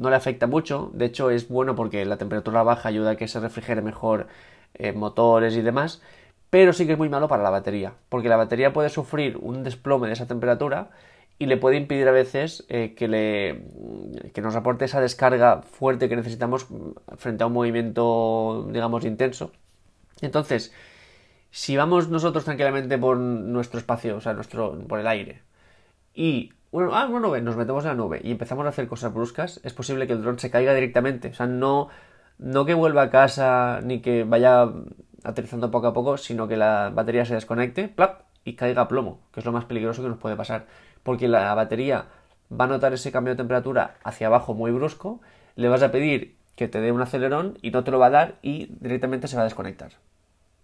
no 0.00 0.10
le 0.10 0.16
afecta 0.16 0.46
mucho, 0.46 0.90
de 0.94 1.04
hecho 1.04 1.30
es 1.30 1.48
bueno 1.48 1.74
porque 1.74 2.04
la 2.04 2.16
temperatura 2.16 2.62
baja 2.62 2.88
ayuda 2.88 3.10
a 3.10 3.16
que 3.16 3.28
se 3.28 3.38
refrigere 3.38 3.82
mejor 3.82 4.26
eh, 4.74 4.92
motores 4.92 5.56
y 5.56 5.62
demás, 5.62 6.02
pero 6.48 6.72
sí 6.72 6.86
que 6.86 6.92
es 6.92 6.98
muy 6.98 7.08
malo 7.08 7.28
para 7.28 7.42
la 7.42 7.50
batería, 7.50 7.94
porque 8.08 8.28
la 8.28 8.36
batería 8.36 8.72
puede 8.72 8.88
sufrir 8.88 9.36
un 9.40 9.62
desplome 9.62 10.08
de 10.08 10.14
esa 10.14 10.26
temperatura 10.26 10.90
y 11.38 11.46
le 11.46 11.56
puede 11.56 11.76
impedir 11.76 12.08
a 12.08 12.12
veces 12.12 12.64
eh, 12.68 12.94
que, 12.96 13.08
le, 13.08 13.62
que 14.32 14.42
nos 14.42 14.56
aporte 14.56 14.84
esa 14.86 15.00
descarga 15.00 15.62
fuerte 15.62 16.08
que 16.08 16.16
necesitamos 16.16 16.66
frente 17.16 17.44
a 17.44 17.46
un 17.46 17.52
movimiento, 17.52 18.68
digamos, 18.70 19.04
intenso. 19.04 19.52
Entonces, 20.20 20.72
si 21.50 21.76
vamos 21.76 22.08
nosotros 22.08 22.44
tranquilamente 22.44 22.98
por 22.98 23.18
nuestro 23.18 23.78
espacio, 23.78 24.16
o 24.16 24.20
sea, 24.20 24.34
nuestro, 24.34 24.78
por 24.86 25.00
el 25.00 25.06
aire, 25.06 25.42
y 26.14 26.52
bueno, 26.72 26.94
ah, 26.94 27.06
una 27.06 27.20
nube, 27.20 27.40
nos 27.40 27.56
metemos 27.56 27.84
en 27.84 27.90
la 27.90 27.94
nube 27.94 28.20
y 28.22 28.30
empezamos 28.30 28.64
a 28.66 28.68
hacer 28.68 28.86
cosas 28.86 29.12
bruscas, 29.12 29.60
es 29.64 29.72
posible 29.72 30.06
que 30.06 30.12
el 30.12 30.22
dron 30.22 30.38
se 30.38 30.50
caiga 30.50 30.74
directamente. 30.74 31.28
O 31.28 31.34
sea, 31.34 31.46
no, 31.46 31.88
no 32.38 32.64
que 32.64 32.74
vuelva 32.74 33.02
a 33.02 33.10
casa 33.10 33.80
ni 33.82 34.00
que 34.00 34.24
vaya 34.24 34.68
aterrizando 35.24 35.70
poco 35.70 35.88
a 35.88 35.92
poco, 35.92 36.16
sino 36.16 36.48
que 36.48 36.56
la 36.56 36.90
batería 36.94 37.24
se 37.24 37.34
desconecte, 37.34 37.88
plap, 37.88 38.22
y 38.44 38.54
caiga 38.54 38.82
a 38.82 38.88
plomo, 38.88 39.20
que 39.32 39.40
es 39.40 39.46
lo 39.46 39.52
más 39.52 39.64
peligroso 39.64 40.02
que 40.02 40.08
nos 40.08 40.18
puede 40.18 40.36
pasar. 40.36 40.66
Porque 41.02 41.28
la 41.28 41.54
batería 41.54 42.06
va 42.50 42.64
a 42.64 42.68
notar 42.68 42.92
ese 42.92 43.12
cambio 43.12 43.34
de 43.34 43.38
temperatura 43.38 43.96
hacia 44.04 44.28
abajo 44.28 44.54
muy 44.54 44.70
brusco, 44.70 45.20
le 45.56 45.68
vas 45.68 45.82
a 45.82 45.90
pedir 45.90 46.36
que 46.56 46.68
te 46.68 46.80
dé 46.80 46.92
un 46.92 47.00
acelerón 47.00 47.58
y 47.62 47.70
no 47.70 47.84
te 47.84 47.90
lo 47.90 47.98
va 47.98 48.06
a 48.06 48.10
dar 48.10 48.34
y 48.42 48.66
directamente 48.80 49.28
se 49.28 49.36
va 49.36 49.42
a 49.42 49.46
desconectar. 49.46 49.92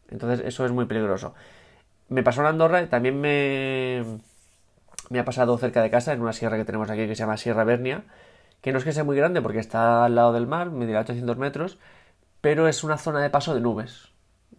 Entonces 0.09 0.47
eso 0.47 0.65
es 0.65 0.73
muy 0.73 0.87
peligroso. 0.87 1.35
Me 2.09 2.23
pasó 2.23 2.41
en 2.43 2.49
Andorra 2.49 2.89
también 2.89 3.21
me, 3.21 4.05
me 5.11 5.19
ha 5.19 5.25
pasado 5.25 5.57
cerca 5.59 5.83
de 5.83 5.91
casa, 5.91 6.13
en 6.13 6.21
una 6.21 6.33
sierra 6.33 6.57
que 6.57 6.65
tenemos 6.65 6.91
aquí 6.91 7.07
que 7.07 7.15
se 7.15 7.21
llama 7.21 7.37
Sierra 7.37 7.65
Bernia, 7.65 8.05
que 8.61 8.73
no 8.73 8.79
es 8.79 8.85
que 8.85 8.93
sea 8.93 9.05
muy 9.05 9.17
grande 9.17 9.43
porque 9.43 9.59
está 9.59 10.05
al 10.05 10.15
lado 10.15 10.33
del 10.33 10.47
mar, 10.47 10.71
medirá 10.71 11.01
800 11.01 11.37
metros, 11.37 11.79
pero 12.41 12.69
es 12.69 12.85
una 12.85 12.99
zona 12.99 13.21
de 13.21 13.31
paso 13.31 13.55
de 13.55 13.61
nubes. 13.61 14.09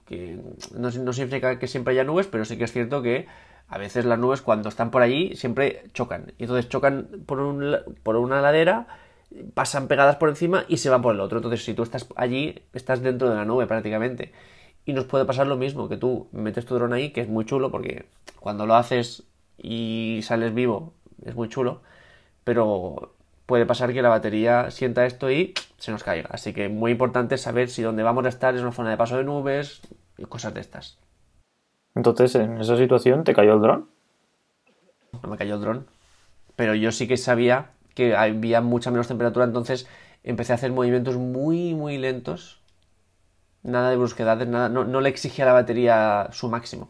Que 0.06 0.40
no, 0.74 0.90
no 0.90 1.14
significa 1.14 1.60
que 1.60 1.68
siempre 1.68 1.94
haya 1.94 2.04
nubes, 2.04 2.28
pero 2.28 2.46
sí 2.46 2.58
que 2.58 2.64
es 2.64 2.72
cierto 2.72 3.02
que 3.02 3.28
a 3.68 3.78
veces 3.78 4.06
las 4.06 4.18
nubes 4.18 4.42
cuando 4.42 4.70
están 4.70 4.92
por 4.92 5.02
allí 5.02 5.36
siempre 5.36 5.84
chocan. 5.94 6.34
Y 6.38 6.44
entonces 6.44 6.70
chocan 6.70 7.10
por, 7.26 7.40
un, 7.40 7.78
por 8.04 8.16
una 8.16 8.42
ladera, 8.42 8.88
pasan 9.54 9.88
pegadas 9.88 10.16
por 10.16 10.30
encima 10.30 10.66
y 10.68 10.78
se 10.78 10.90
van 10.90 11.02
por 11.02 11.14
el 11.14 11.22
otro. 11.22 11.40
Entonces 11.40 11.64
si 11.64 11.74
tú 11.74 11.84
estás 11.84 12.08
allí, 12.16 12.64
estás 12.74 13.02
dentro 13.02 13.30
de 13.30 13.36
la 13.36 13.46
nube 13.46 13.68
prácticamente. 13.68 14.32
Y 14.86 14.94
nos 14.94 15.06
puede 15.06 15.26
pasar 15.26 15.48
lo 15.48 15.58
mismo, 15.58 15.90
que 15.90 15.98
tú 15.98 16.30
metes 16.32 16.66
tu 16.66 16.76
dron 16.76 16.94
ahí, 16.94 17.12
que 17.12 17.20
es 17.22 17.28
muy 17.28 17.44
chulo, 17.44 17.72
porque 17.72 18.06
cuando 18.40 18.66
lo 18.66 18.76
haces 18.76 19.24
y 19.58 20.22
sales 20.24 20.54
vivo, 20.54 20.94
es 21.26 21.36
muy 21.36 21.50
chulo, 21.50 21.82
pero 22.44 23.14
puede 23.46 23.66
pasar 23.66 23.94
que 23.94 24.02
la 24.02 24.10
batería 24.10 24.72
sienta 24.72 25.06
esto 25.06 25.32
y 25.32 25.54
se 25.78 25.92
nos 25.92 26.04
caiga. 26.04 26.30
Así 26.32 26.54
que 26.54 26.70
muy 26.70 26.92
importante 26.92 27.38
saber 27.38 27.70
si 27.70 27.82
donde 27.82 28.04
vamos 28.04 28.26
a 28.26 28.30
estar 28.30 28.56
es 28.56 28.62
una 28.62 28.72
zona 28.72 28.92
de 28.92 28.98
paso 28.98 29.18
de 29.18 29.24
nubes 29.24 29.82
y 30.18 30.26
cosas 30.26 30.54
de 30.54 30.62
estas. 30.62 31.00
Entonces, 31.96 32.36
en 32.36 32.60
esa 32.60 32.78
situación, 32.78 33.24
¿te 33.24 33.34
cayó 33.34 33.54
el 33.54 33.62
dron? 33.62 33.90
No 35.24 35.30
me 35.30 35.38
cayó 35.38 35.56
el 35.56 35.62
dron. 35.62 35.88
Pero 36.56 36.76
yo 36.76 36.92
sí 36.92 37.08
que 37.08 37.18
sabía 37.18 37.72
que 37.96 38.16
había 38.16 38.62
mucha 38.62 38.92
menos 38.92 39.08
temperatura, 39.08 39.46
entonces 39.46 39.88
empecé 40.24 40.52
a 40.52 40.56
hacer 40.56 40.72
movimientos 40.72 41.18
muy, 41.18 41.74
muy 41.74 41.98
lentos. 41.98 42.62
Nada 43.64 43.90
de 43.90 43.98
brusquedades, 43.98 44.48
nada. 44.48 44.70
No, 44.70 44.84
no 44.84 45.02
le 45.02 45.10
exigía 45.10 45.46
a 45.46 45.48
la 45.48 45.54
batería 45.54 46.28
su 46.32 46.50
máximo. 46.50 46.90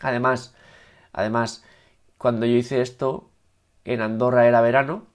Además, 0.00 0.54
además, 1.16 1.64
cuando 2.18 2.46
yo 2.46 2.54
hice 2.54 2.80
esto, 2.80 3.28
en 3.84 4.00
Andorra 4.00 4.46
era 4.46 4.60
verano. 4.60 5.06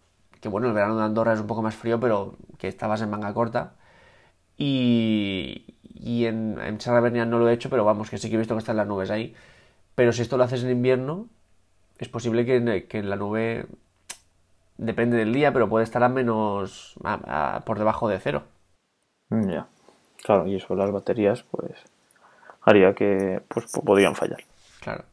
Que 0.42 0.50
bueno, 0.50 0.68
el 0.68 0.74
verano 0.74 0.98
de 0.98 1.04
Andorra 1.06 1.34
es 1.34 1.40
un 1.40 1.48
poco 1.48 1.62
más 1.62 1.76
frío, 1.76 2.00
pero 2.00 2.36
que 2.58 2.68
estabas 2.68 3.02
en 3.02 3.10
manga 3.10 3.34
corta. 3.34 3.76
Y, 4.58 5.76
y 5.84 6.26
en, 6.26 6.60
en 6.60 7.30
no 7.30 7.40
lo 7.40 7.50
he 7.50 7.54
hecho, 7.54 7.70
pero 7.70 7.86
vamos, 7.86 8.10
que 8.10 8.18
sí 8.18 8.30
que 8.30 8.36
he 8.36 8.40
visto 8.40 8.56
que 8.56 8.60
están 8.60 8.78
las 8.78 8.88
nubes 8.88 9.12
ahí. 9.12 9.36
Pero 9.96 10.12
si 10.12 10.24
esto 10.24 10.38
lo 10.38 10.44
haces 10.44 10.64
en 10.64 10.72
invierno, 10.72 11.28
es 12.00 12.10
posible 12.10 12.46
que, 12.46 12.56
en 12.56 13.10
la 13.10 13.16
nube, 13.16 13.68
depende 14.78 15.18
del 15.18 15.34
día, 15.34 15.54
pero 15.54 15.70
puede 15.70 15.84
estar 15.84 16.04
a 16.04 16.10
menos, 16.10 16.96
por 17.66 17.78
debajo 17.78 18.08
de 18.08 18.20
cero. 18.20 18.44
Ya, 19.30 19.68
claro, 20.24 20.48
y 20.48 20.56
eso 20.56 20.76
las 20.76 20.92
baterías, 20.92 21.44
pues, 21.44 21.84
haría 22.62 22.96
que, 22.96 23.42
pues, 23.48 23.68
podrían 23.86 24.16
fallar. 24.16 24.44
Claro. 24.80 25.04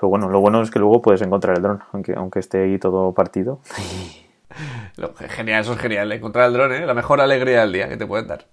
Pero 0.00 0.08
bueno, 0.08 0.30
lo 0.30 0.40
bueno 0.40 0.62
es 0.62 0.70
que 0.70 0.78
luego 0.78 1.02
puedes 1.02 1.20
encontrar 1.20 1.58
el 1.58 1.62
dron, 1.62 1.82
aunque, 1.92 2.14
aunque 2.16 2.38
esté 2.38 2.62
ahí 2.62 2.78
todo 2.78 3.12
partido. 3.12 3.60
genial, 5.28 5.60
eso 5.60 5.74
es 5.74 5.78
genial, 5.78 6.10
encontrar 6.10 6.48
el 6.48 6.54
dron, 6.54 6.72
¿eh? 6.72 6.86
La 6.86 6.94
mejor 6.94 7.20
alegría 7.20 7.60
del 7.60 7.72
día 7.72 7.88
que 7.88 7.98
te 7.98 8.06
pueden 8.06 8.26
dar. 8.26 8.46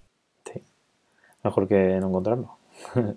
Mejor 1.42 1.66
que 1.66 1.98
no 2.00 2.08
encontrarlo. 2.08 2.58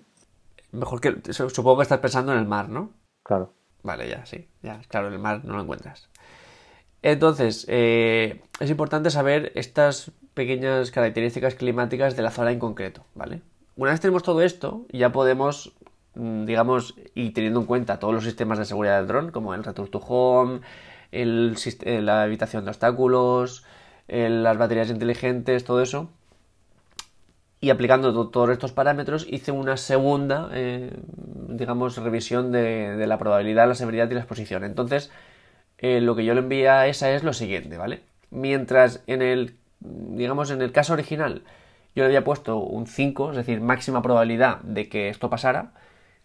Mejor 0.72 1.00
que. 1.02 1.32
Supongo 1.32 1.76
que 1.76 1.82
estás 1.82 1.98
pensando 1.98 2.32
en 2.32 2.38
el 2.38 2.46
mar, 2.46 2.70
¿no? 2.70 2.90
Claro. 3.22 3.52
Vale, 3.82 4.08
ya, 4.08 4.24
sí. 4.24 4.48
Ya, 4.62 4.80
claro, 4.88 5.08
en 5.08 5.14
el 5.14 5.18
mar 5.18 5.44
no 5.44 5.56
lo 5.56 5.62
encuentras. 5.62 6.08
Entonces, 7.02 7.66
eh, 7.68 8.40
es 8.60 8.70
importante 8.70 9.10
saber 9.10 9.52
estas 9.56 10.12
pequeñas 10.32 10.90
características 10.90 11.56
climáticas 11.56 12.16
de 12.16 12.22
la 12.22 12.30
zona 12.30 12.52
en 12.52 12.58
concreto, 12.58 13.04
¿vale? 13.14 13.42
Una 13.76 13.90
vez 13.90 14.00
tenemos 14.00 14.22
todo 14.22 14.40
esto, 14.40 14.86
ya 14.90 15.12
podemos, 15.12 15.74
digamos, 16.14 16.94
y 17.14 17.30
teniendo 17.30 17.60
en 17.60 17.66
cuenta 17.66 17.98
todos 17.98 18.14
los 18.14 18.24
sistemas 18.24 18.58
de 18.58 18.64
seguridad 18.64 18.98
del 18.98 19.06
dron, 19.06 19.30
como 19.30 19.54
el 19.54 19.64
Return 19.64 19.90
to 19.90 19.98
Home, 19.98 20.60
el, 21.10 21.56
la 21.84 22.26
evitación 22.26 22.64
de 22.64 22.70
obstáculos, 22.70 23.64
las 24.08 24.58
baterías 24.58 24.90
inteligentes, 24.90 25.64
todo 25.64 25.80
eso, 25.80 26.10
y 27.62 27.70
aplicando 27.70 28.28
todos 28.28 28.50
estos 28.50 28.72
parámetros 28.72 29.24
hice 29.30 29.52
una 29.52 29.76
segunda, 29.76 30.50
eh, 30.52 30.90
digamos, 31.48 31.96
revisión 31.96 32.50
de, 32.50 33.06
la 33.06 33.18
probabilidad, 33.18 33.68
la 33.68 33.76
severidad 33.76 34.10
y 34.10 34.14
la 34.14 34.20
exposición. 34.20 34.64
Entonces, 34.64 35.12
eh, 35.78 36.00
lo 36.00 36.16
que 36.16 36.24
yo 36.24 36.34
le 36.34 36.40
envié 36.40 36.68
a 36.68 36.88
esa 36.88 37.12
es 37.12 37.22
lo 37.22 37.32
siguiente, 37.32 37.76
¿vale? 37.78 38.02
Mientras 38.30 39.04
en 39.06 39.22
el, 39.22 39.54
digamos, 39.78 40.50
en 40.50 40.60
el 40.60 40.72
caso 40.72 40.92
original 40.92 41.44
yo 41.94 42.02
le 42.02 42.06
había 42.06 42.24
puesto 42.24 42.56
un 42.58 42.88
5, 42.88 43.30
es 43.30 43.36
decir, 43.36 43.60
máxima 43.60 44.02
probabilidad 44.02 44.58
de 44.62 44.88
que 44.88 45.08
esto 45.08 45.30
pasara, 45.30 45.72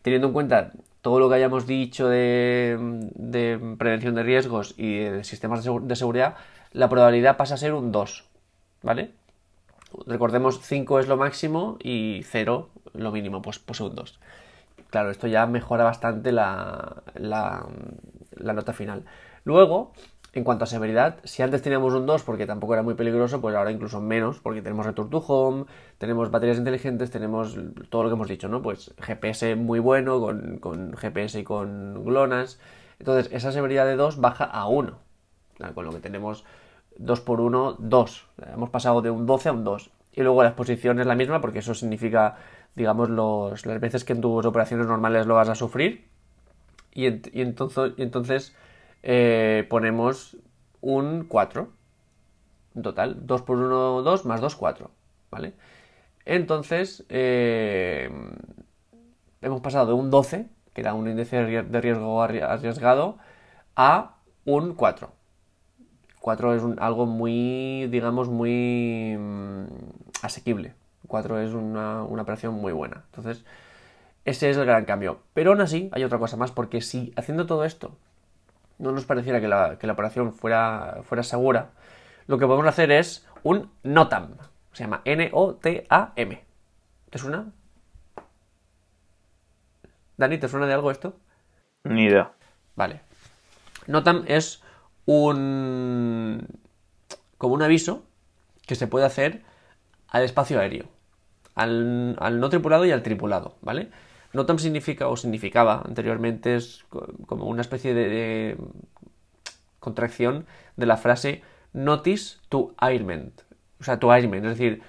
teniendo 0.02 0.28
en 0.28 0.34
cuenta 0.34 0.72
todo 1.02 1.20
lo 1.20 1.30
que 1.30 1.36
hayamos 1.36 1.68
dicho 1.68 2.10
de, 2.10 2.78
prevención 3.78 4.16
de 4.16 4.24
riesgos 4.24 4.74
y 4.78 5.00
de 5.00 5.24
sistemas 5.24 5.64
de 5.64 5.96
seguridad, 5.96 6.36
la 6.74 6.90
probabilidad 6.90 7.38
pasa 7.38 7.54
a 7.54 7.58
ser 7.58 7.74
un 7.74 7.92
2, 7.92 8.26
¿vale? 8.84 9.12
Recordemos 10.06 10.60
5 10.62 11.00
es 11.00 11.08
lo 11.08 11.18
máximo 11.18 11.78
y 11.82 12.22
0 12.26 12.70
lo 12.94 13.12
mínimo, 13.12 13.42
pues, 13.42 13.60
pues 13.60 13.80
un 13.80 13.96
2. 13.96 14.20
Claro, 14.90 15.12
esto 15.12 15.28
ya 15.28 15.46
mejora 15.46 15.84
bastante 15.84 16.32
la, 16.32 17.04
la, 17.16 17.66
nota 18.38 18.74
final. 18.74 19.06
Luego, 19.44 19.94
en 20.38 20.44
cuanto 20.44 20.66
a 20.66 20.68
severidad, 20.68 21.18
si 21.24 21.42
antes 21.42 21.64
teníamos 21.64 21.94
un 21.94 22.06
2 22.06 22.22
porque 22.22 22.46
tampoco 22.46 22.74
era 22.74 22.84
muy 22.84 22.94
peligroso, 22.94 23.42
pues 23.42 23.56
ahora 23.56 23.72
incluso 23.72 24.02
menos, 24.02 24.40
porque 24.40 24.62
tenemos 24.62 24.86
Return 24.86 25.10
to 25.10 25.18
Home, 25.18 25.66
tenemos 25.98 26.30
baterías 26.30 26.60
inteligentes, 26.60 27.10
tenemos 27.10 27.58
todo 27.90 28.04
lo 28.04 28.10
que 28.10 28.14
hemos 28.14 28.28
dicho, 28.28 28.48
¿no? 28.48 28.62
Pues 28.62 28.94
GPS 29.00 29.56
muy 29.56 29.80
bueno, 29.80 30.20
con, 30.20 30.60
con 30.60 30.94
GPS 30.96 31.40
y 31.40 31.44
con 31.44 32.04
GLONASS. 32.04 32.60
Entonces, 33.00 33.34
esa 33.34 33.52
severidad 33.52 33.88
de 33.88 33.96
2 33.96 34.22
baja 34.22 34.44
a 34.44 34.68
1. 34.68 35.00
Con 35.74 35.86
lo 35.86 35.92
que 35.92 36.00
tenemos 36.00 36.46
2 36.98 37.22
por 37.22 37.42
1, 37.42 37.78
2. 37.80 38.28
Hemos 38.54 38.70
pasado 38.70 39.02
de 39.02 39.10
un 39.10 39.26
12 39.26 39.50
a 39.50 39.54
un 39.54 39.64
2. 39.64 39.90
Y 40.14 40.22
luego 40.22 40.44
la 40.44 40.50
exposición 40.50 41.00
es 41.00 41.08
la 41.08 41.16
misma 41.16 41.42
porque 41.42 41.60
eso 41.60 41.74
significa, 41.74 42.36
digamos, 42.76 43.10
los, 43.10 43.66
las 43.66 43.80
veces 43.80 44.04
que 44.04 44.14
en 44.14 44.22
tus 44.22 44.46
operaciones 44.46 44.86
normales 44.86 45.26
lo 45.26 45.34
vas 45.34 45.50
a 45.50 45.56
sufrir. 45.56 46.06
Y, 46.94 47.08
entonces, 47.08 47.94
entonces 47.98 48.56
eh, 49.04 49.66
ponemos 49.70 50.38
un 50.82 51.26
4. 51.26 51.70
En 52.76 52.82
total, 52.82 53.26
2 53.26 53.42
por 53.42 53.58
1, 53.58 54.02
2 54.04 54.26
más 54.26 54.42
2, 54.42 54.56
4. 54.56 54.92
¿Vale? 55.32 55.54
Entonces, 56.26 57.06
eh, 57.10 58.10
hemos 59.42 59.62
pasado 59.62 59.88
de 59.88 59.94
un 59.94 60.10
12, 60.10 60.48
que 60.74 60.82
era 60.82 60.94
un 60.94 61.10
índice 61.10 61.38
de 61.38 61.82
riesgo 61.82 62.22
arriesgado, 62.22 63.18
a 63.76 64.18
un 64.46 64.74
4. 64.76 65.12
4 66.22 66.56
es 66.56 66.64
algo 66.80 67.06
muy, 67.06 67.88
digamos, 67.88 68.28
muy 68.28 69.16
mm, 69.18 69.66
asequible. 70.22 70.74
4 71.08 71.40
es 71.40 71.54
una, 71.54 72.04
operación 72.04 72.56
muy 72.56 72.74
buena. 72.74 73.04
Entonces, 73.06 73.46
ese 74.26 74.50
es 74.50 74.58
el 74.58 74.66
gran 74.66 74.86
cambio. 74.86 75.20
Pero 75.34 75.52
aún 75.52 75.62
así, 75.62 75.90
hay 75.94 76.04
otra 76.04 76.20
cosa 76.20 76.36
más, 76.36 76.52
porque 76.52 76.82
si 76.82 77.14
haciendo 77.16 77.46
todo 77.46 77.64
esto 77.64 77.98
no 78.78 78.92
nos 78.92 79.06
pareciera 79.06 79.42
que 79.42 79.48
la, 79.48 79.78
operación 79.92 80.34
fuera, 80.34 81.00
fuera 81.04 81.24
segura, 81.24 81.72
lo 82.28 82.38
que 82.38 82.46
podemos 82.46 82.68
hacer 82.68 82.92
es 82.92 83.28
un 83.44 83.72
NOTAM. 83.84 84.36
Se 84.74 84.84
llama 84.84 85.02
N-O-T-A-M. 85.06 86.44
¿Te 87.10 87.18
suena? 87.18 87.52
Dani, 90.18 90.38
¿te 90.38 90.48
suena 90.48 90.68
de 90.68 90.74
algo 90.74 90.92
esto? 90.92 91.16
Ni 91.84 92.06
idea. 92.06 92.32
Vale. 92.76 93.02
NOTAM 93.88 94.26
es 94.28 94.62
un 95.06 96.48
como 97.38 97.54
un 97.54 97.62
aviso 97.62 98.04
que 98.66 98.76
se 98.76 98.88
puede 98.88 99.06
hacer 99.06 99.44
al 100.10 100.24
espacio 100.24 100.60
aéreo, 100.60 100.86
al, 101.56 102.16
no 102.40 102.50
tripulado 102.50 102.86
y 102.86 102.92
al 102.92 103.04
tripulado, 103.04 103.56
¿vale? 103.62 103.90
NOTAM 104.38 104.60
significa 104.60 105.10
o 105.10 105.18
significaba 105.18 105.82
anteriormente 105.86 106.56
es 106.56 106.86
como 107.26 107.46
una 107.46 107.62
especie 107.62 107.94
de, 107.94 108.58
contracción 109.80 110.46
de 110.76 110.86
la 110.86 110.98
frase 110.98 111.42
notice 111.74 112.38
to 112.50 112.74
airment, 112.80 113.42
o 113.80 113.84
sea, 113.84 114.00
to 114.00 114.12
airment, 114.12 114.46
es 114.46 114.52
decir, 114.52 114.82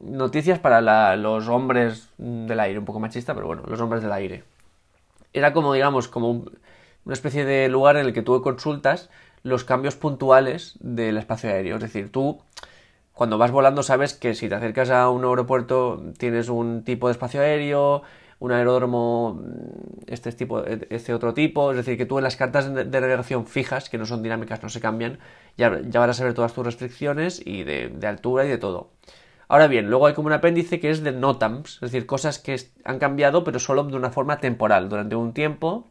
noticias 0.00 0.58
para 0.58 1.16
los 1.16 1.48
hombres 1.48 2.10
del 2.18 2.60
aire, 2.60 2.78
un 2.78 2.84
poco 2.84 3.00
machista, 3.00 3.34
pero 3.34 3.46
bueno, 3.46 3.62
los 3.66 3.80
hombres 3.80 4.02
del 4.02 4.12
aire. 4.12 4.44
Era 5.32 5.52
como, 5.52 5.72
digamos, 5.72 6.08
como 6.08 6.30
una 6.30 7.12
especie 7.12 7.44
de 7.44 7.68
lugar 7.68 7.96
en 7.96 8.06
el 8.06 8.12
que 8.12 8.22
tú 8.22 8.40
consultas 8.42 9.10
los 9.42 9.64
cambios 9.64 9.96
puntuales 9.96 10.76
del 10.80 11.16
espacio 11.18 11.50
aéreo. 11.50 11.76
Es 11.76 11.82
decir, 11.82 12.10
tú 12.10 12.40
cuando 13.12 13.38
vas 13.38 13.50
volando 13.50 13.82
sabes 13.82 14.12
que 14.12 14.34
si 14.34 14.48
te 14.48 14.56
acercas 14.56 14.90
a 14.90 15.08
un 15.08 15.24
aeropuerto 15.24 16.02
tienes 16.18 16.48
un 16.48 16.84
tipo 16.84 17.06
de 17.08 17.12
espacio 17.12 17.40
aéreo, 17.40 18.02
un 18.38 18.52
aeródromo, 18.52 19.40
mm, 19.42 20.04
este, 20.06 20.32
tipo, 20.32 20.64
este 20.64 21.14
otro 21.14 21.34
tipo. 21.34 21.70
Es 21.70 21.78
decir, 21.78 21.96
que 21.96 22.06
tú 22.06 22.18
en 22.18 22.24
las 22.24 22.36
cartas 22.36 22.72
de, 22.72 22.84
navegación 22.84 23.46
fijas, 23.46 23.88
que 23.88 23.98
no 23.98 24.06
son 24.06 24.22
dinámicas, 24.22 24.62
no 24.62 24.68
se 24.68 24.80
cambian, 24.80 25.18
ya, 25.56 25.80
ya 25.82 26.00
van 26.00 26.10
a 26.10 26.14
saber 26.14 26.34
todas 26.34 26.52
tus 26.52 26.64
restricciones 26.64 27.40
y 27.44 27.64
de, 27.64 27.88
de, 27.88 28.06
altura 28.06 28.44
y 28.44 28.48
de 28.48 28.58
todo. 28.58 28.90
Ahora 29.48 29.68
bien, 29.68 29.88
luego 29.88 30.06
hay 30.06 30.14
como 30.14 30.26
un 30.26 30.32
apéndice 30.32 30.80
que 30.80 30.90
es 30.90 31.02
de 31.02 31.12
NOTAMs, 31.12 31.74
es 31.74 31.80
decir, 31.80 32.06
cosas 32.06 32.38
que 32.38 32.58
han 32.84 32.98
cambiado 32.98 33.44
pero 33.44 33.58
solo 33.60 33.84
de 33.84 33.96
una 33.96 34.10
forma 34.10 34.38
temporal, 34.40 34.88
durante 34.88 35.14
un 35.14 35.32
tiempo 35.32 35.86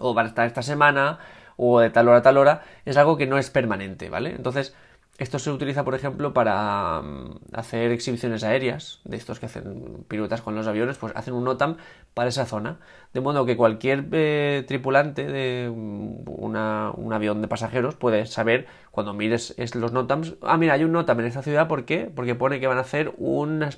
o 0.00 0.14
van 0.14 0.26
a 0.26 0.28
estar 0.30 0.46
esta 0.46 0.62
semana, 0.62 1.18
o 1.56 1.80
de 1.80 1.90
tal 1.90 2.08
hora 2.08 2.18
a 2.18 2.22
tal 2.22 2.38
hora, 2.38 2.62
es 2.84 2.96
algo 2.96 3.16
que 3.16 3.26
no 3.26 3.38
es 3.38 3.50
permanente, 3.50 4.08
¿vale? 4.08 4.30
Entonces, 4.30 4.74
esto 5.20 5.38
se 5.38 5.50
utiliza, 5.50 5.84
por 5.84 5.94
ejemplo, 5.94 6.32
para 6.32 7.02
mm, 7.02 7.40
hacer 7.52 7.90
exhibiciones 7.92 8.42
aéreas, 8.42 9.00
de 9.04 9.18
estos 9.18 9.38
que 9.38 9.46
hacen 9.46 10.04
piruetas 10.08 10.40
con 10.40 10.54
los 10.54 10.66
aviones, 10.66 10.96
pues 10.96 11.12
hacen 11.14 11.34
un 11.34 11.44
NOTAM 11.44 11.76
para 12.14 12.30
esa 12.30 12.46
zona. 12.46 12.78
De 13.12 13.20
modo 13.20 13.44
que 13.44 13.54
cualquier 13.54 14.06
eh, 14.12 14.64
tripulante 14.66 15.26
de 15.26 15.70
mm, 15.70 16.22
un 16.26 17.12
avión 17.12 17.42
de 17.42 17.48
pasajeros 17.48 17.96
puede 17.96 18.24
saber, 18.24 18.66
cuando 18.90 19.12
mires 19.12 19.54
los 19.74 19.92
NOTAMs, 19.92 20.36
ah, 20.40 20.56
mira, 20.56 20.72
hay 20.72 20.84
un 20.84 20.92
NOTAM 20.92 21.20
en 21.20 21.26
esta 21.26 21.42
ciudad, 21.42 21.68
¿por 21.68 21.84
qué? 21.84 22.10
Porque 22.14 22.34
pone 22.34 22.58
que 22.58 22.66
van 22.66 22.78
a 22.78 22.80
hacer 22.80 23.12
una, 23.18 23.68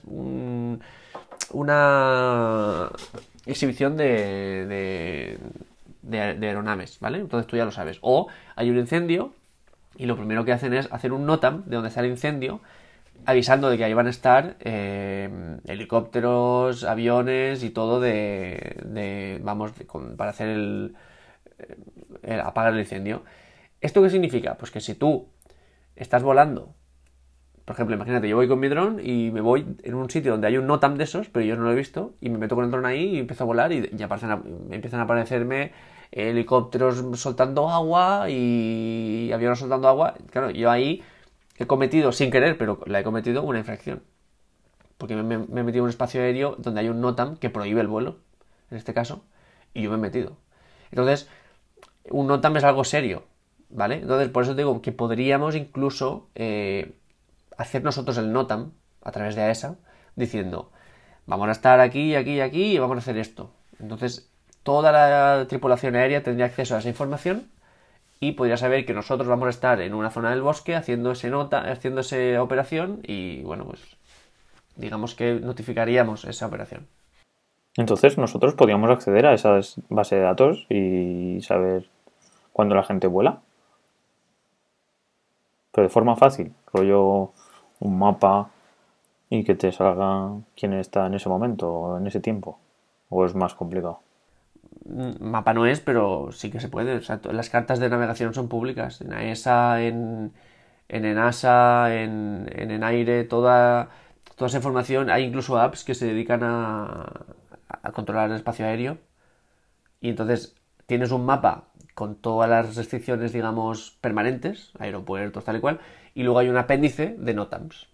una 1.50 2.88
exhibición 3.46 3.96
de, 3.96 5.38
de 6.02 6.46
aeronaves, 6.46 7.00
¿vale? 7.00 7.18
Entonces 7.18 7.48
tú 7.48 7.56
ya 7.56 7.64
lo 7.64 7.72
sabes. 7.72 7.98
O 8.00 8.28
hay 8.54 8.70
un 8.70 8.78
incendio 8.78 9.32
y 9.96 10.06
lo 10.06 10.16
primero 10.16 10.44
que 10.44 10.52
hacen 10.52 10.74
es 10.74 10.88
hacer 10.92 11.12
un 11.12 11.26
NOTAM 11.26 11.64
de 11.66 11.76
donde 11.76 11.88
está 11.88 12.00
el 12.00 12.10
incendio, 12.10 12.60
avisando 13.24 13.70
de 13.70 13.76
que 13.76 13.84
ahí 13.84 13.94
van 13.94 14.06
a 14.06 14.10
estar 14.10 14.56
eh, 14.60 15.58
helicópteros, 15.66 16.84
aviones 16.84 17.62
y 17.62 17.70
todo 17.70 18.00
de, 18.00 19.40
vamos, 19.42 19.72
para 20.16 20.30
hacer 20.30 20.48
el, 20.48 20.96
el, 22.22 22.40
apagar 22.40 22.72
el 22.72 22.80
incendio. 22.80 23.22
¿Esto 23.80 24.02
qué 24.02 24.10
significa? 24.10 24.54
Pues 24.54 24.70
que 24.70 24.80
si 24.80 24.94
tú 24.94 25.28
estás 25.96 26.22
volando, 26.22 26.74
por 27.64 27.74
ejemplo, 27.74 27.94
imagínate, 27.94 28.28
yo 28.28 28.36
voy 28.36 28.48
con 28.48 28.58
mi 28.58 28.68
dron 28.68 29.00
y 29.02 29.30
me 29.30 29.40
voy 29.40 29.76
en 29.82 29.94
un 29.94 30.10
sitio 30.10 30.32
donde 30.32 30.48
hay 30.48 30.56
un 30.56 30.66
NOTAM 30.66 30.96
de 30.96 31.04
esos, 31.04 31.28
pero 31.28 31.44
yo 31.44 31.56
no 31.56 31.62
lo 31.62 31.72
he 31.72 31.76
visto, 31.76 32.14
y 32.20 32.28
me 32.28 32.38
meto 32.38 32.56
con 32.56 32.64
el 32.64 32.70
dron 32.70 32.86
ahí 32.86 33.16
y 33.16 33.18
empiezo 33.18 33.44
a 33.44 33.46
volar 33.46 33.72
y 33.72 33.88
ya 33.92 34.08
empiezan 34.70 35.00
a 35.00 35.02
aparecerme 35.02 35.72
helicópteros 36.12 37.02
soltando 37.18 37.70
agua 37.70 38.28
y 38.28 39.30
aviones 39.32 39.58
soltando 39.58 39.88
agua. 39.88 40.14
Claro, 40.30 40.50
yo 40.50 40.70
ahí 40.70 41.02
he 41.56 41.66
cometido, 41.66 42.12
sin 42.12 42.30
querer, 42.30 42.58
pero 42.58 42.80
la 42.86 43.00
he 43.00 43.04
cometido 43.04 43.42
una 43.42 43.58
infracción. 43.58 44.02
Porque 44.98 45.16
me, 45.16 45.34
he 45.34 45.64
metido 45.64 45.78
en 45.78 45.84
un 45.84 45.88
espacio 45.88 46.20
aéreo 46.20 46.54
donde 46.58 46.80
hay 46.80 46.88
un 46.88 47.00
NOTAM 47.00 47.36
que 47.36 47.50
prohíbe 47.50 47.80
el 47.80 47.88
vuelo, 47.88 48.18
en 48.70 48.76
este 48.76 48.94
caso, 48.94 49.24
y 49.74 49.82
yo 49.82 49.90
me 49.90 49.96
he 49.96 50.00
metido. 50.00 50.36
Entonces, 50.90 51.28
un 52.10 52.26
NOTAM 52.26 52.58
es 52.58 52.64
algo 52.64 52.84
serio, 52.84 53.24
¿vale? 53.70 53.96
Entonces, 53.96 54.28
por 54.28 54.44
eso 54.44 54.54
digo 54.54 54.82
que 54.82 54.92
podríamos 54.92 55.56
incluso 55.56 56.28
eh, 56.34 56.94
hacer 57.56 57.82
nosotros 57.82 58.18
el 58.18 58.32
NOTAM 58.32 58.72
a 59.02 59.10
través 59.12 59.34
de 59.34 59.42
AESA, 59.42 59.76
diciendo, 60.14 60.70
vamos 61.26 61.48
a 61.48 61.52
estar 61.52 61.80
aquí, 61.80 62.14
aquí 62.14 62.34
y 62.34 62.40
aquí 62.40 62.74
y 62.74 62.78
vamos 62.78 62.96
a 62.96 63.00
hacer 63.00 63.16
esto. 63.16 63.50
Entonces, 63.80 64.31
toda 64.62 64.92
la 64.92 65.46
tripulación 65.48 65.96
aérea 65.96 66.22
tendría 66.22 66.46
acceso 66.46 66.74
a 66.74 66.78
esa 66.78 66.88
información 66.88 67.48
y 68.20 68.32
podría 68.32 68.56
saber 68.56 68.86
que 68.86 68.94
nosotros 68.94 69.28
vamos 69.28 69.46
a 69.46 69.50
estar 69.50 69.80
en 69.80 69.94
una 69.94 70.10
zona 70.10 70.30
del 70.30 70.42
bosque 70.42 70.76
haciendo 70.76 71.12
ese 71.12 71.28
nota, 71.28 71.70
haciendo 71.70 72.02
esa 72.02 72.42
operación 72.42 73.00
y 73.02 73.42
bueno, 73.42 73.64
pues 73.64 73.80
digamos 74.76 75.14
que 75.14 75.34
notificaríamos 75.34 76.24
esa 76.24 76.46
operación. 76.46 76.86
Entonces 77.76 78.18
nosotros 78.18 78.54
podríamos 78.54 78.90
acceder 78.90 79.26
a 79.26 79.34
esa 79.34 79.58
base 79.88 80.16
de 80.16 80.22
datos 80.22 80.66
y 80.68 81.40
saber 81.42 81.88
cuándo 82.52 82.74
la 82.74 82.84
gente 82.84 83.06
vuela. 83.06 83.40
Pero 85.72 85.88
de 85.88 85.92
forma 85.92 86.16
fácil, 86.16 86.52
rollo 86.72 87.32
un 87.80 87.98
mapa 87.98 88.50
y 89.30 89.42
que 89.42 89.54
te 89.54 89.72
salga 89.72 90.32
quién 90.54 90.74
está 90.74 91.06
en 91.06 91.14
ese 91.14 91.28
momento 91.28 91.68
o 91.72 91.98
en 91.98 92.06
ese 92.06 92.20
tiempo. 92.20 92.58
¿O 93.08 93.24
es 93.24 93.34
más 93.34 93.54
complicado? 93.54 94.00
Mapa 94.86 95.54
no 95.54 95.66
es, 95.66 95.80
pero 95.80 96.30
sí 96.32 96.50
que 96.50 96.60
se 96.60 96.68
puede. 96.68 97.00
las 97.32 97.50
cartas 97.50 97.78
de 97.78 97.88
navegación 97.88 98.34
son 98.34 98.48
públicas. 98.48 99.00
En 99.00 99.12
AESA, 99.12 99.82
en, 99.82 100.32
en 100.88 101.04
ENASA, 101.04 101.94
en, 102.02 102.50
en 102.54 102.70
ENAIRE, 102.70 103.24
toda, 103.24 103.90
toda 104.36 104.48
esa 104.48 104.58
información. 104.58 105.10
Hay 105.10 105.24
incluso 105.24 105.58
apps 105.58 105.84
que 105.84 105.94
se 105.94 106.06
dedican 106.06 106.42
a, 106.42 107.24
a 107.68 107.92
controlar 107.92 108.30
el 108.30 108.36
espacio 108.36 108.66
aéreo. 108.66 108.98
Y 110.00 110.10
entonces 110.10 110.56
tienes 110.86 111.12
un 111.12 111.24
mapa 111.24 111.64
con 111.94 112.16
todas 112.16 112.48
las 112.48 112.76
restricciones, 112.76 113.32
digamos, 113.32 113.98
permanentes, 114.00 114.72
aeropuertos, 114.78 115.44
tal 115.44 115.56
y 115.56 115.60
cual, 115.60 115.80
y 116.14 116.22
luego 116.22 116.38
hay 116.38 116.48
un 116.48 116.56
apéndice 116.56 117.14
de 117.18 117.34
NOTAMs. 117.34 117.88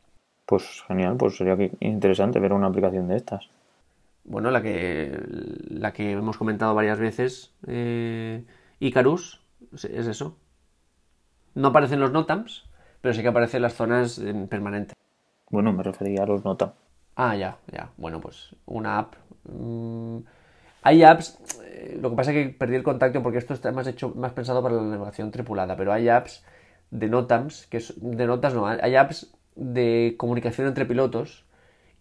Pues 0.46 0.82
genial, 0.86 1.16
pues 1.18 1.36
sería 1.36 1.56
interesante 1.80 2.40
ver 2.40 2.52
una 2.52 2.68
aplicación 2.68 3.08
de 3.08 3.16
estas 3.16 3.50
bueno, 4.28 4.50
la 4.50 4.62
que, 4.62 5.18
la 5.70 5.92
que 5.92 6.12
hemos 6.12 6.36
comentado 6.36 6.74
varias 6.74 6.98
veces, 6.98 7.54
eh, 7.66 8.44
Icarus, 8.78 9.40
es 9.72 10.06
eso. 10.06 10.36
No 11.54 11.68
aparecen 11.68 11.98
los 11.98 12.12
NOTAMs, 12.12 12.68
pero 13.00 13.14
sí 13.14 13.22
que 13.22 13.28
aparecen 13.28 13.62
las 13.62 13.74
zonas 13.74 14.20
permanentes. 14.50 14.94
Bueno, 15.50 15.72
me 15.72 15.82
refería 15.82 16.24
a 16.24 16.26
los 16.26 16.44
NOTAM. 16.44 16.72
Ah, 17.16 17.36
ya, 17.36 17.56
ya. 17.72 17.90
Bueno, 17.96 18.20
pues 18.20 18.54
una 18.66 18.98
app. 18.98 19.14
Mm, 19.44 20.18
hay 20.82 21.02
apps, 21.02 21.38
eh, 21.64 21.98
lo 22.00 22.10
que 22.10 22.16
pasa 22.16 22.32
es 22.32 22.36
que 22.36 22.52
perdí 22.52 22.76
el 22.76 22.82
contacto 22.82 23.22
porque 23.22 23.38
esto 23.38 23.54
está 23.54 23.72
más 23.72 23.86
hecho, 23.86 24.10
más 24.14 24.32
pensado 24.32 24.62
para 24.62 24.76
la 24.76 24.82
navegación 24.82 25.30
tripulada, 25.30 25.74
pero 25.74 25.92
hay 25.92 26.10
apps 26.10 26.44
de 26.90 27.08
NOTAMs, 27.08 27.66
que 27.66 27.82
de 27.96 28.26
notas 28.26 28.54
no, 28.54 28.66
hay 28.66 28.94
apps 28.94 29.34
de 29.56 30.14
comunicación 30.18 30.68
entre 30.68 30.84
pilotos 30.84 31.47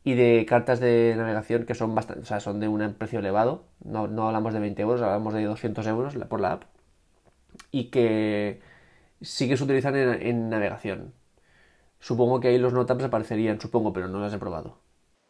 y 0.08 0.16
de 0.16 0.46
cartas 0.46 0.80
de 0.80 1.16
navegación 1.18 1.66
que 1.66 1.76
son 1.76 1.94
bastante, 1.94 2.22
o 2.22 2.26
sea, 2.26 2.40
son 2.40 2.62
de 2.62 2.70
un 2.70 2.94
precio 2.94 3.20
elevado. 3.20 3.64
No, 3.84 4.04
hablamos 4.26 4.54
de 4.54 4.62
20 4.62 4.82
euros, 4.82 5.02
hablamos 5.02 5.34
de 5.34 5.44
200 5.44 5.86
euros 5.86 6.16
por 6.30 6.40
la 6.40 6.54
app. 6.54 6.64
Y 7.72 7.90
que 7.90 8.62
sí 9.20 9.50
que 9.50 9.58
se 9.58 9.66
utilizan 9.66 9.98
en, 9.98 10.50
navegación. 10.50 11.12
Supongo 12.00 12.40
que 12.40 12.48
ahí 12.48 12.58
los 12.58 12.72
notas 12.72 13.04
aparecerían, 13.04 13.60
supongo, 13.60 13.92
pero 13.92 14.08
no 14.08 14.22
las 14.22 14.34
he 14.34 14.38
probado. 14.38 14.78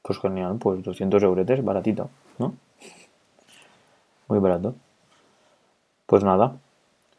Pues 0.04 0.20
genial, 0.20 0.58
pues 0.60 0.84
200 0.84 1.24
euros, 1.24 1.66
baratito, 1.66 2.12
¿no? 2.38 2.54
Muy 4.28 4.38
barato. 4.38 4.76
Pues 6.06 6.24
nada, 6.24 6.56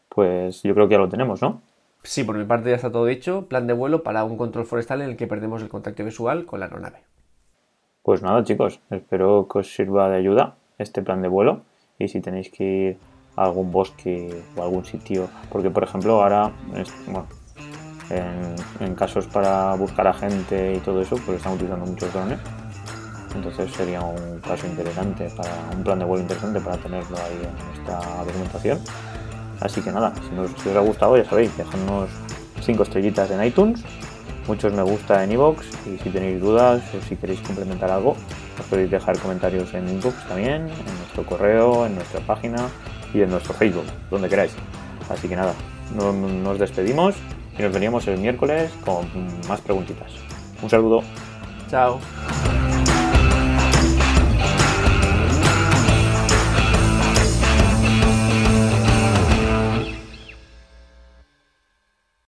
pues 0.07 0.63
yo 0.63 0.73
creo 0.73 0.87
que 0.87 0.93
ya 0.93 0.99
lo 0.99 1.09
tenemos, 1.09 1.41
¿no? 1.41 1.61
Sí, 2.03 2.23
por 2.23 2.37
mi 2.37 2.45
parte 2.45 2.69
ya 2.69 2.77
está 2.77 2.89
todo 2.89 3.03
dicho. 3.03 3.49
Plan 3.49 3.67
de 3.67 3.73
vuelo 3.73 4.01
para 4.01 4.23
un 4.23 4.37
control 4.37 4.65
forestal 4.65 5.01
en 5.01 5.09
el 5.09 5.17
que 5.17 5.27
perdemos 5.27 5.61
el 5.61 5.67
contacto 5.67 6.05
visual 6.05 6.45
con 6.45 6.61
la 6.61 6.67
aeronave. 6.67 7.08
Pues 8.01 8.21
nada, 8.21 8.43
chicos, 8.43 8.79
espero 8.89 9.47
que 9.51 9.59
os 9.59 9.73
sirva 9.75 10.09
de 10.09 10.17
ayuda 10.17 10.55
este 10.77 11.01
plan 11.01 11.21
de 11.21 11.27
vuelo. 11.27 11.61
Y 11.97 12.07
si 12.07 12.21
tenéis 12.21 12.49
que 12.49 12.63
ir 12.63 12.97
a 13.35 13.43
algún 13.43 13.71
bosque 13.71 14.41
o 14.55 14.63
algún 14.63 14.85
sitio, 14.85 15.29
porque 15.51 15.69
por 15.69 15.83
ejemplo 15.83 16.21
ahora, 16.21 16.51
en, 18.09 18.95
casos 18.95 19.27
para 19.27 19.75
buscar 19.75 20.07
a 20.07 20.13
gente 20.13 20.75
y 20.75 20.79
todo 20.79 21.01
eso, 21.01 21.17
pues 21.25 21.37
están 21.37 21.53
utilizando 21.53 21.85
muchos 21.85 22.11
drones. 22.13 22.39
Entonces 23.35 23.71
sería 23.73 24.01
un 24.01 24.39
caso 24.39 24.65
interesante 24.65 25.29
para 25.35 25.51
un 25.75 25.83
plan 25.83 25.99
de 25.99 26.05
vuelo 26.05 26.23
interesante 26.23 26.59
para 26.61 26.77
tenerlo 26.77 27.17
ahí 27.17 27.41
en 27.43 27.79
esta 27.79 28.23
documentación. 28.23 28.79
Así 29.59 29.81
que 29.81 29.91
nada, 29.91 30.13
si, 30.15 30.37
os, 30.37 30.51
si 30.61 30.69
os 30.69 30.75
ha 30.75 30.79
gustado, 30.79 31.17
ya 31.17 31.25
sabéis, 31.25 31.55
dejadnos 31.57 32.09
5 32.61 32.83
estrellitas 32.83 33.29
en 33.29 33.43
iTunes 33.43 33.83
muchos 34.49 34.73
me 34.73 34.81
gusta 34.81 35.23
en 35.23 35.31
iVoox 35.33 35.63
y 35.85 35.99
si 35.99 36.09
tenéis 36.09 36.41
dudas 36.41 36.81
o 36.95 37.07
si 37.07 37.15
queréis 37.15 37.39
complementar 37.41 37.91
algo, 37.91 38.15
os 38.59 38.65
podéis 38.67 38.89
dejar 38.89 39.15
comentarios 39.19 39.71
en 39.75 39.87
iVoox 39.87 40.27
también, 40.27 40.63
en 40.63 40.97
nuestro 40.97 41.23
correo, 41.23 41.85
en 41.85 41.93
nuestra 41.93 42.19
página 42.21 42.67
y 43.13 43.21
en 43.21 43.29
nuestro 43.29 43.53
Facebook, 43.53 43.85
donde 44.09 44.27
queráis. 44.27 44.51
Así 45.07 45.27
que 45.27 45.35
nada, 45.35 45.53
nos 45.95 46.57
despedimos 46.57 47.13
y 47.59 47.61
nos 47.61 47.71
veríamos 47.71 48.07
el 48.07 48.17
miércoles 48.17 48.71
con 48.83 49.05
más 49.47 49.61
preguntitas. 49.61 50.11
Un 50.63 50.69
saludo. 50.69 51.03
Chao. 51.69 51.99